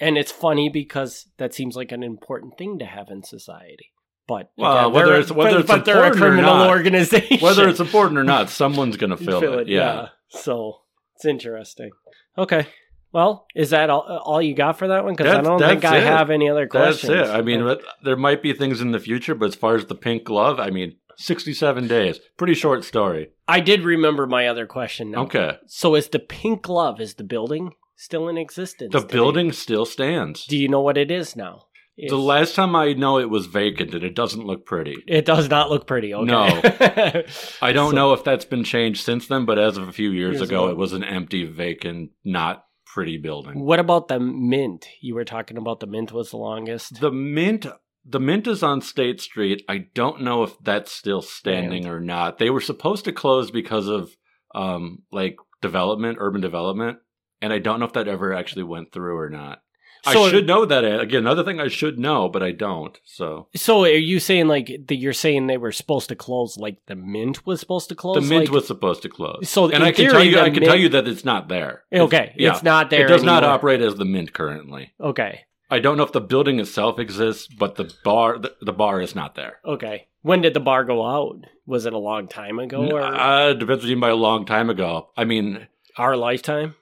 And 0.00 0.16
it's 0.16 0.32
funny 0.32 0.68
because 0.68 1.26
that 1.38 1.54
seems 1.54 1.76
like 1.76 1.92
an 1.92 2.02
important 2.02 2.56
thing 2.58 2.78
to 2.78 2.84
have 2.86 3.08
in 3.10 3.22
society. 3.22 3.90
But 4.26 4.50
Well, 4.56 4.78
again, 4.88 4.92
whether 4.92 5.12
it's- 5.14 5.30
whether 5.32 5.50
but, 5.52 5.60
it's 5.60 5.68
but 5.68 5.84
they're 5.84 6.02
a 6.02 6.06
important 6.08 6.22
or 6.22 6.26
criminal 6.26 6.54
not, 6.56 6.70
organization. 6.70 7.38
Whether 7.40 7.68
it's 7.68 7.80
important 7.88 8.18
or 8.18 8.24
not, 8.24 8.50
someone's 8.50 8.96
going 8.96 9.10
to 9.10 9.16
fill, 9.16 9.40
Fill 9.40 9.58
it. 9.60 9.68
Yeah. 9.68 10.08
So 10.28 10.80
it's 11.16 11.24
interesting. 11.24 11.90
Okay. 12.36 12.66
Well, 13.10 13.46
is 13.56 13.70
that 13.70 13.88
all, 13.88 14.00
all 14.22 14.42
you 14.42 14.54
got 14.54 14.78
for 14.78 14.88
that 14.88 15.02
one? 15.04 15.14
Because 15.16 15.34
I 15.34 15.40
don't 15.40 15.58
think 15.58 15.84
I 15.84 15.96
it. 15.98 16.02
have 16.04 16.28
any 16.30 16.50
other 16.50 16.66
questions. 16.66 17.10
That's 17.10 17.30
it. 17.30 17.32
I 17.34 17.40
mean, 17.40 17.64
but 17.64 17.82
there 18.04 18.16
might 18.16 18.42
be 18.42 18.52
things 18.52 18.82
in 18.82 18.90
the 18.92 19.00
future, 19.00 19.34
but 19.34 19.46
as 19.46 19.54
far 19.54 19.76
as 19.76 19.86
the 19.86 19.94
pink 19.94 20.24
glove, 20.24 20.60
I 20.60 20.68
mean, 20.68 20.96
67 21.18 21.88
days. 21.88 22.20
Pretty 22.36 22.54
short 22.54 22.84
story. 22.84 23.30
I 23.46 23.60
did 23.60 23.82
remember 23.84 24.26
my 24.26 24.46
other 24.48 24.66
question. 24.66 25.10
Now. 25.10 25.24
Okay. 25.24 25.56
So 25.66 25.94
is 25.94 26.08
the 26.08 26.18
pink 26.18 26.62
glove 26.62 27.00
is 27.00 27.14
the 27.14 27.24
building 27.24 27.72
still 27.96 28.28
in 28.28 28.38
existence? 28.38 28.92
The 28.92 29.00
today? 29.00 29.12
building 29.14 29.52
still 29.52 29.84
stands. 29.84 30.46
Do 30.46 30.56
you 30.56 30.68
know 30.68 30.80
what 30.80 30.96
it 30.96 31.10
is 31.10 31.34
now? 31.36 31.64
Is- 31.96 32.10
The 32.10 32.16
last 32.16 32.54
time 32.54 32.76
I 32.76 32.92
know 32.92 33.18
it 33.18 33.28
was 33.28 33.46
vacant 33.46 33.92
and 33.94 34.04
it 34.04 34.14
doesn't 34.14 34.46
look 34.46 34.64
pretty. 34.64 34.94
it 35.08 35.24
does 35.24 35.48
not 35.50 35.68
look 35.70 35.88
pretty. 35.88 36.14
Okay. 36.14 36.24
No. 36.26 36.44
I 37.60 37.72
don't 37.72 37.90
So- 37.90 37.96
know 37.96 38.12
if 38.12 38.22
that's 38.22 38.44
been 38.44 38.62
changed 38.64 39.02
since 39.04 39.26
then, 39.26 39.44
but 39.44 39.58
as 39.58 39.76
of 39.76 39.88
a 39.88 39.92
few 39.92 40.10
years, 40.10 40.36
Years 40.36 40.48
ago, 40.48 40.64
ago. 40.64 40.70
it 40.70 40.76
was 40.76 40.92
an 40.92 41.02
empty, 41.02 41.44
vacant, 41.46 42.10
not 42.24 42.64
pretty 42.86 43.18
building. 43.18 43.58
What 43.58 43.80
about 43.80 44.06
the 44.08 44.20
mint? 44.20 44.86
You 45.00 45.16
were 45.16 45.24
talking 45.24 45.56
about 45.56 45.80
the 45.80 45.86
mint 45.88 46.12
was 46.12 46.30
the 46.30 46.36
longest. 46.36 47.00
The 47.00 47.10
mint, 47.10 47.66
the 48.08 48.20
mint 48.20 48.46
is 48.46 48.62
on 48.62 48.80
State 48.80 49.20
Street. 49.20 49.62
I 49.68 49.86
don't 49.94 50.22
know 50.22 50.42
if 50.42 50.58
that's 50.62 50.90
still 50.92 51.22
standing 51.22 51.86
or 51.86 52.00
not. 52.00 52.38
They 52.38 52.50
were 52.50 52.60
supposed 52.60 53.04
to 53.04 53.12
close 53.12 53.50
because 53.50 53.86
of 53.88 54.16
um 54.54 55.02
like 55.12 55.36
development, 55.60 56.18
urban 56.20 56.40
development, 56.40 56.98
and 57.42 57.52
I 57.52 57.58
don't 57.58 57.80
know 57.80 57.86
if 57.86 57.92
that 57.94 58.08
ever 58.08 58.32
actually 58.32 58.62
went 58.64 58.92
through 58.92 59.18
or 59.18 59.28
not. 59.30 59.58
So- 60.04 60.24
I 60.26 60.30
should 60.30 60.46
know 60.46 60.64
that 60.64 60.84
again. 60.84 61.22
Another 61.26 61.42
thing 61.42 61.58
I 61.60 61.66
should 61.66 61.98
know, 61.98 62.28
but 62.28 62.40
I 62.42 62.52
don't. 62.52 62.96
So 63.04 63.48
So 63.56 63.82
are 63.84 63.88
you 63.88 64.20
saying 64.20 64.46
like 64.46 64.70
that? 64.86 64.94
You're 64.94 65.12
saying 65.12 65.48
they 65.48 65.56
were 65.56 65.72
supposed 65.72 66.08
to 66.10 66.14
close, 66.14 66.56
like 66.56 66.78
the 66.86 66.94
mint 66.94 67.44
was 67.44 67.58
supposed 67.58 67.88
to 67.88 67.96
close? 67.96 68.14
the 68.14 68.20
mint 68.20 68.44
Like- 68.44 68.52
was 68.52 68.66
supposed 68.68 69.02
to 69.02 69.08
close. 69.08 69.48
So 69.50 69.68
and 69.68 69.82
I 69.82 69.90
can 69.90 70.04
theory, 70.04 70.12
tell 70.12 70.24
you, 70.24 70.38
I 70.38 70.44
can 70.50 70.52
mint- 70.60 70.66
tell 70.66 70.76
you 70.78 70.88
that 70.90 71.08
it's 71.08 71.24
not 71.24 71.48
there. 71.48 71.82
It's- 71.90 72.06
Okay, 72.06 72.32
yeah. 72.38 72.52
it's 72.52 72.62
not 72.62 72.90
there. 72.90 73.06
It 73.06 73.08
does 73.08 73.24
not 73.24 73.42
operate 73.42 73.80
as 73.80 73.96
the 73.96 74.04
mint 74.04 74.32
currently. 74.32 74.94
Okay, 75.00 75.40
I 75.70 75.78
don't 75.80 75.96
know 75.96 76.02
if 76.04 76.12
the 76.12 76.20
building 76.20 76.60
itself 76.60 76.98
exists, 76.98 77.46
but 77.46 77.74
the 77.76 77.92
bar 78.04 78.38
the, 78.38 78.54
the 78.60 78.72
bar 78.72 79.00
is 79.00 79.14
not 79.14 79.34
there. 79.34 79.58
okay. 79.64 80.06
When 80.22 80.40
did 80.42 80.52
the 80.52 80.60
bar 80.60 80.84
go 80.84 81.06
out? 81.06 81.44
Was 81.64 81.86
it 81.86 81.92
a 81.92 81.98
long 81.98 82.26
time 82.26 82.58
ago 82.58 82.90
or 82.90 83.00
Uh, 83.02 83.52
depends 83.52 83.82
what 83.84 83.88
you 83.88 83.94
mean 83.96 84.00
by 84.00 84.08
a 84.10 84.16
long 84.16 84.44
time 84.44 84.68
ago. 84.68 85.10
I 85.16 85.24
mean, 85.24 85.68
our 85.96 86.16
lifetime? 86.16 86.74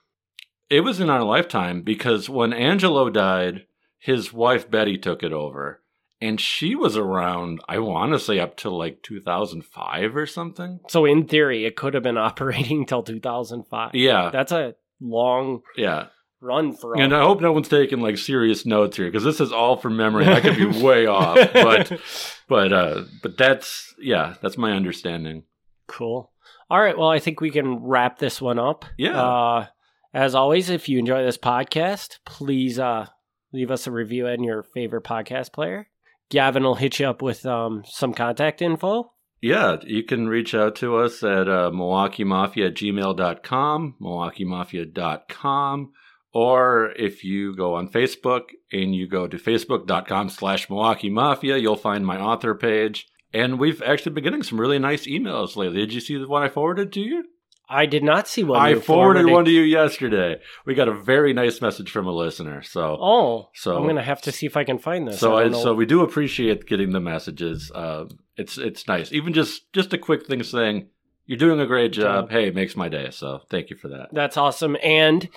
it 0.71 0.81
was 0.81 0.99
in 1.01 1.11
our 1.11 1.23
lifetime 1.23 1.83
because 1.83 2.29
when 2.29 2.53
Angelo 2.53 3.09
died, 3.11 3.67
his 3.99 4.33
wife 4.33 4.69
Betty 4.71 4.97
took 4.99 5.23
it 5.23 5.33
over. 5.33 5.81
And 6.21 6.41
she 6.41 6.75
was 6.75 6.97
around, 6.97 7.61
I 7.69 7.79
want 7.79 8.13
to 8.15 8.19
say 8.19 8.41
up 8.41 8.57
to 8.59 8.71
like 8.71 9.03
2005 9.03 10.17
or 10.17 10.27
something. 10.27 10.81
So 10.89 11.05
in 11.05 11.27
theory, 11.29 11.67
it 11.67 11.77
could 11.77 11.95
have 11.95 12.03
been 12.03 12.19
operating 12.31 12.87
till 12.87 13.03
2005. 13.03 13.95
Yeah. 13.95 14.31
That's 14.33 14.51
a 14.53 14.75
long 15.01 15.61
Yeah. 15.77 16.07
Run 16.41 16.73
for. 16.73 16.97
All 16.97 17.03
and 17.03 17.15
I 17.15 17.23
hope 17.23 17.41
no 17.41 17.53
one's 17.53 17.69
taking 17.69 18.01
like 18.01 18.19
serious 18.19 18.67
notes 18.67 18.97
here 18.97 19.07
because 19.07 19.25
this 19.25 19.41
is 19.41 19.53
all 19.53 19.77
from 19.77 19.97
memory. 19.97 20.27
I 20.27 20.41
could 20.41 20.57
be 20.57 20.67
way 20.83 21.07
off, 21.07 21.39
but 21.53 22.01
but 22.49 22.73
uh 22.73 23.05
but 23.23 23.37
that's 23.37 23.95
yeah, 23.99 24.35
that's 24.43 24.59
my 24.59 24.73
understanding. 24.73 25.45
Cool. 25.87 26.31
All 26.69 26.81
right. 26.81 26.99
Well, 26.99 27.09
I 27.09 27.19
think 27.19 27.41
we 27.41 27.51
can 27.51 27.77
wrap 27.77 28.19
this 28.19 28.41
one 28.41 28.59
up. 28.59 28.85
Yeah. 28.99 29.23
Uh, 29.23 29.67
as 30.13 30.35
always, 30.35 30.71
if 30.71 30.89
you 30.89 30.99
enjoy 30.99 31.23
this 31.23 31.39
podcast, 31.39 32.19
please 32.25 32.79
uh, 32.79 33.07
leave 33.53 33.71
us 33.71 33.87
a 33.87 33.93
review 33.93 34.27
in 34.27 34.43
your 34.43 34.63
favorite 34.63 35.05
podcast 35.05 35.53
player. 35.53 35.89
Gavin 36.29 36.65
will 36.65 36.75
hit 36.75 36.99
you 36.99 37.07
up 37.07 37.23
with 37.23 37.47
um, 37.47 37.85
some 37.87 38.13
contact 38.15 38.63
info. 38.63 39.13
Yeah, 39.41 39.77
you 39.83 40.03
can 40.03 40.29
reach 40.29 40.55
out 40.55 40.75
to 40.77 40.97
us 40.97 41.23
at 41.23 41.49
uh, 41.49 41.71
MilwaukeeMafia 41.73 42.69
at 42.69 42.75
gmail.com, 42.75 43.97
MilwaukeeMafia.com, 44.01 45.93
or 46.37 46.93
if 46.99 47.25
you 47.25 47.57
go 47.57 47.77
on 47.77 47.89
Facebook 47.89 48.43
and 48.71 48.95
you 48.95 49.09
go 49.09 49.27
to 49.27 49.39
facebook.com 49.39 50.29
slash 50.29 50.69
Milwaukee 50.69 51.09
Mafia, 51.09 51.57
you'll 51.57 51.77
find 51.77 52.05
my 52.05 52.19
author 52.21 52.55
page. 52.55 53.07
And 53.33 53.59
we've 53.59 53.81
actually 53.81 54.13
been 54.13 54.25
getting 54.25 54.43
some 54.43 54.61
really 54.61 54.79
nice 54.79 55.07
emails 55.07 55.57
lately. 55.57 55.79
Did 55.79 55.95
you 55.95 56.01
see 56.01 56.19
the 56.19 56.29
one 56.29 56.43
I 56.43 56.51
forwarded 56.51 56.93
to 56.93 57.01
you? 57.01 57.25
I 57.71 57.87
did 57.87 58.05
not 58.05 58.29
see 58.29 58.45
one. 58.45 58.61
I 58.61 58.69
you 58.71 58.81
forwarded 58.81 59.25
one 59.25 59.47
to 59.47 59.51
you 59.51 59.63
yesterday. 59.63 60.37
We 60.67 60.75
got 60.75 60.89
a 60.89 60.95
very 60.95 61.33
nice 61.33 61.63
message 61.63 61.91
from 61.91 62.07
a 62.07 62.13
listener. 62.13 62.61
So 62.63 62.99
Oh, 63.01 63.49
So- 63.55 63.79
I'm 63.79 63.87
gonna 63.87 64.03
have 64.03 64.21
to 64.23 64.31
see 64.31 64.45
if 64.45 64.59
I 64.59 64.65
can 64.65 64.77
find 64.79 65.09
this. 65.09 65.19
So 65.19 65.37
I 65.37 65.45
I, 65.45 65.53
so 65.53 65.73
we 65.73 65.87
do 65.87 66.03
appreciate 66.03 66.67
getting 66.67 66.91
the 66.93 67.01
messages. 67.01 67.73
Uh, 67.75 68.05
it's 68.37 68.59
it's 68.59 68.87
nice. 68.87 69.11
Even 69.11 69.33
just 69.33 69.73
just 69.73 69.95
a 69.95 69.99
quick 69.99 70.27
thing 70.27 70.43
saying 70.43 70.89
you're 71.25 71.39
doing 71.39 71.61
a 71.61 71.67
great 71.67 71.93
job. 71.93 72.29
job. 72.29 72.31
Hey, 72.31 72.49
it 72.49 72.55
makes 72.55 72.77
my 72.77 72.91
day. 72.91 73.09
So 73.11 73.41
thank 73.49 73.71
you 73.71 73.77
for 73.77 73.89
that. 73.89 74.11
That's 74.13 74.37
awesome. 74.37 74.77
And 74.83 75.29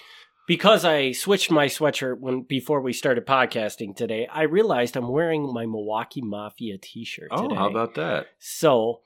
because 0.50 0.84
I 0.84 1.12
switched 1.12 1.52
my 1.52 1.68
sweatshirt 1.68 2.20
when 2.20 2.42
before 2.42 2.82
we 2.82 2.92
started 2.92 3.28
podcasting 3.28 3.96
today, 3.96 4.28
I 4.34 4.42
realized 4.42 4.96
I'm 4.98 5.08
wearing 5.10 5.54
my 5.54 5.68
Milwaukee 5.68 6.24
Mafia 6.24 6.80
T-shirt 6.82 7.28
Oh, 7.30 7.44
today. 7.44 7.56
how 7.56 7.70
about 7.70 7.94
that? 7.94 8.26
So 8.40 9.02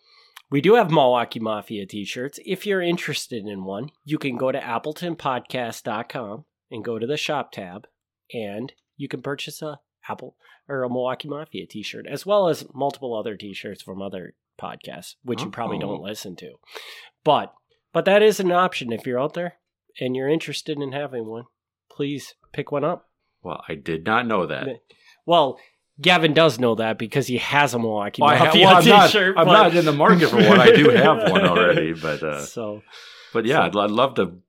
we 0.50 0.62
do 0.62 0.76
have 0.76 0.90
Milwaukee 0.90 1.42
Mafia 1.42 1.86
t-shirts. 1.86 2.40
If 2.46 2.66
you're 2.66 2.82
interested 2.82 3.46
in 3.46 3.66
one, 3.66 3.90
you 4.06 4.18
can 4.18 4.38
go 4.38 4.54
to 4.54 4.60
appletonpodcast.com 4.60 6.46
and 6.72 6.86
go 6.86 6.98
to 6.98 7.06
the 7.08 7.18
shop 7.18 7.52
tab 7.52 7.88
and 8.34 8.72
you 8.96 9.10
can 9.10 9.22
purchase 9.22 9.62
a 9.62 9.80
Apple 10.08 10.38
or 10.70 10.84
a 10.84 10.90
Milwaukee 10.90 11.28
Mafia 11.28 11.66
t-shirt 11.68 12.06
as 12.08 12.26
well 12.26 12.48
as 12.48 12.66
multiple 12.74 13.14
other 13.18 13.36
t-shirts 13.36 13.82
from 13.82 14.02
other 14.02 14.34
podcasts 14.58 15.16
which 15.24 15.42
you 15.42 15.50
probably 15.50 15.78
Oh. 15.78 15.82
don't 15.82 16.04
listen 16.04 16.38
to. 16.38 16.54
But 17.26 17.54
but 17.92 18.06
that 18.06 18.22
is 18.24 18.40
an 18.40 18.52
option 18.52 18.94
if 18.94 19.06
you're 19.06 19.20
out 19.20 19.34
there 19.34 19.56
and 20.00 20.16
you're 20.16 20.30
interested 20.30 20.78
in 20.80 20.92
having 20.92 21.26
one. 21.28 21.46
Please 21.90 22.36
pick 22.52 22.72
one 22.72 22.84
up. 22.84 23.10
Well, 23.44 23.64
I 23.68 23.76
did 23.76 24.06
not 24.06 24.26
know 24.28 24.46
that. 24.48 24.68
Well, 25.26 25.60
Gavin 26.02 26.34
does 26.34 26.60
know 26.60 26.76
that 26.76 26.98
because 26.98 27.28
he 27.28 27.38
has 27.38 27.74
a 27.74 27.80
Milwaukee 27.80 28.22
ha- 28.22 28.46
Mafia 28.46 28.66
well, 28.66 28.78
I'm, 28.78 28.86
not, 28.86 29.06
t-shirt. 29.08 29.38
I'm 29.38 29.48
not 29.48 29.76
in 29.76 29.86
the 29.86 29.94
market 29.94 30.30
for 30.30 30.38
one. 30.38 30.60
I 30.60 30.72
do 30.72 30.90
have 30.90 31.30
one 31.32 31.42
already, 31.48 31.94
but 31.94 32.24
uh, 32.24 32.46
so 32.46 32.82
but 33.32 33.46
yeah, 33.46 33.62
I'd, 33.62 33.76
I'd 33.76 33.92
love 33.92 34.16
to 34.16 34.40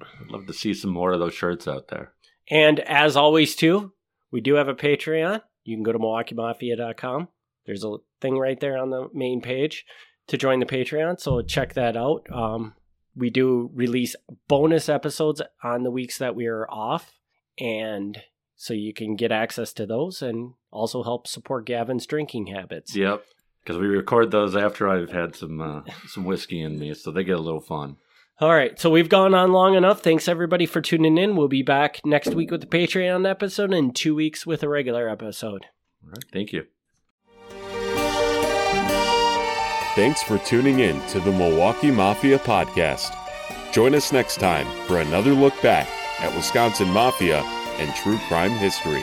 I'd 0.00 0.30
love 0.30 0.46
to 0.46 0.52
see 0.52 0.74
some 0.74 0.90
more 0.90 1.12
of 1.12 1.20
those 1.20 1.34
shirts 1.34 1.68
out 1.68 1.88
there. 1.88 2.12
And 2.50 2.80
as 2.80 3.16
always, 3.16 3.54
too, 3.54 3.92
We 4.32 4.40
do 4.40 4.54
have 4.54 4.68
a 4.68 4.74
Patreon. 4.74 5.42
You 5.64 5.76
can 5.76 5.82
go 5.82 5.92
to 5.92 5.98
MilwaukeeMafia.com. 5.98 7.28
There's 7.66 7.84
a 7.84 7.96
thing 8.20 8.38
right 8.38 8.58
there 8.58 8.78
on 8.78 8.90
the 8.90 9.08
main 9.12 9.40
page 9.42 9.84
to 10.28 10.36
join 10.38 10.60
the 10.60 10.66
Patreon. 10.66 11.20
So 11.20 11.42
check 11.42 11.74
that 11.74 11.96
out. 11.96 12.26
Um, 12.32 12.74
we 13.18 13.30
do 13.30 13.70
release 13.74 14.14
bonus 14.46 14.88
episodes 14.88 15.42
on 15.62 15.82
the 15.82 15.90
weeks 15.90 16.18
that 16.18 16.34
we 16.34 16.46
are 16.46 16.68
off. 16.70 17.12
And 17.58 18.22
so 18.56 18.74
you 18.74 18.94
can 18.94 19.16
get 19.16 19.32
access 19.32 19.72
to 19.74 19.86
those 19.86 20.22
and 20.22 20.54
also 20.70 21.02
help 21.02 21.26
support 21.26 21.66
Gavin's 21.66 22.06
drinking 22.06 22.46
habits. 22.48 22.94
Yep. 22.94 23.24
Because 23.62 23.78
we 23.78 23.86
record 23.88 24.30
those 24.30 24.56
after 24.56 24.88
I've 24.88 25.10
had 25.10 25.34
some 25.34 25.60
uh, 25.60 25.82
some 26.06 26.24
whiskey 26.24 26.62
in 26.62 26.78
me, 26.78 26.94
so 26.94 27.10
they 27.10 27.22
get 27.22 27.36
a 27.36 27.42
little 27.42 27.60
fun. 27.60 27.96
All 28.40 28.54
right, 28.54 28.78
so 28.78 28.88
we've 28.88 29.08
gone 29.08 29.34
on 29.34 29.52
long 29.52 29.74
enough. 29.74 30.00
Thanks 30.00 30.28
everybody 30.28 30.64
for 30.64 30.80
tuning 30.80 31.18
in. 31.18 31.36
We'll 31.36 31.48
be 31.48 31.62
back 31.62 32.00
next 32.04 32.34
week 32.34 32.50
with 32.50 32.62
the 32.62 32.66
Patreon 32.66 33.28
episode 33.28 33.74
and 33.74 33.94
two 33.94 34.14
weeks 34.14 34.46
with 34.46 34.62
a 34.62 34.68
regular 34.68 35.08
episode. 35.08 35.66
All 36.02 36.10
right, 36.10 36.24
thank 36.32 36.52
you. 36.52 36.66
Thanks 39.98 40.22
for 40.22 40.38
tuning 40.38 40.78
in 40.78 41.04
to 41.08 41.18
the 41.18 41.32
Milwaukee 41.32 41.90
Mafia 41.90 42.38
podcast. 42.38 43.16
Join 43.72 43.96
us 43.96 44.12
next 44.12 44.36
time 44.36 44.64
for 44.86 45.00
another 45.00 45.32
look 45.32 45.60
back 45.60 45.88
at 46.20 46.32
Wisconsin 46.36 46.86
Mafia 46.86 47.42
and 47.78 47.92
true 47.96 48.16
crime 48.28 48.52
history. 48.52 49.02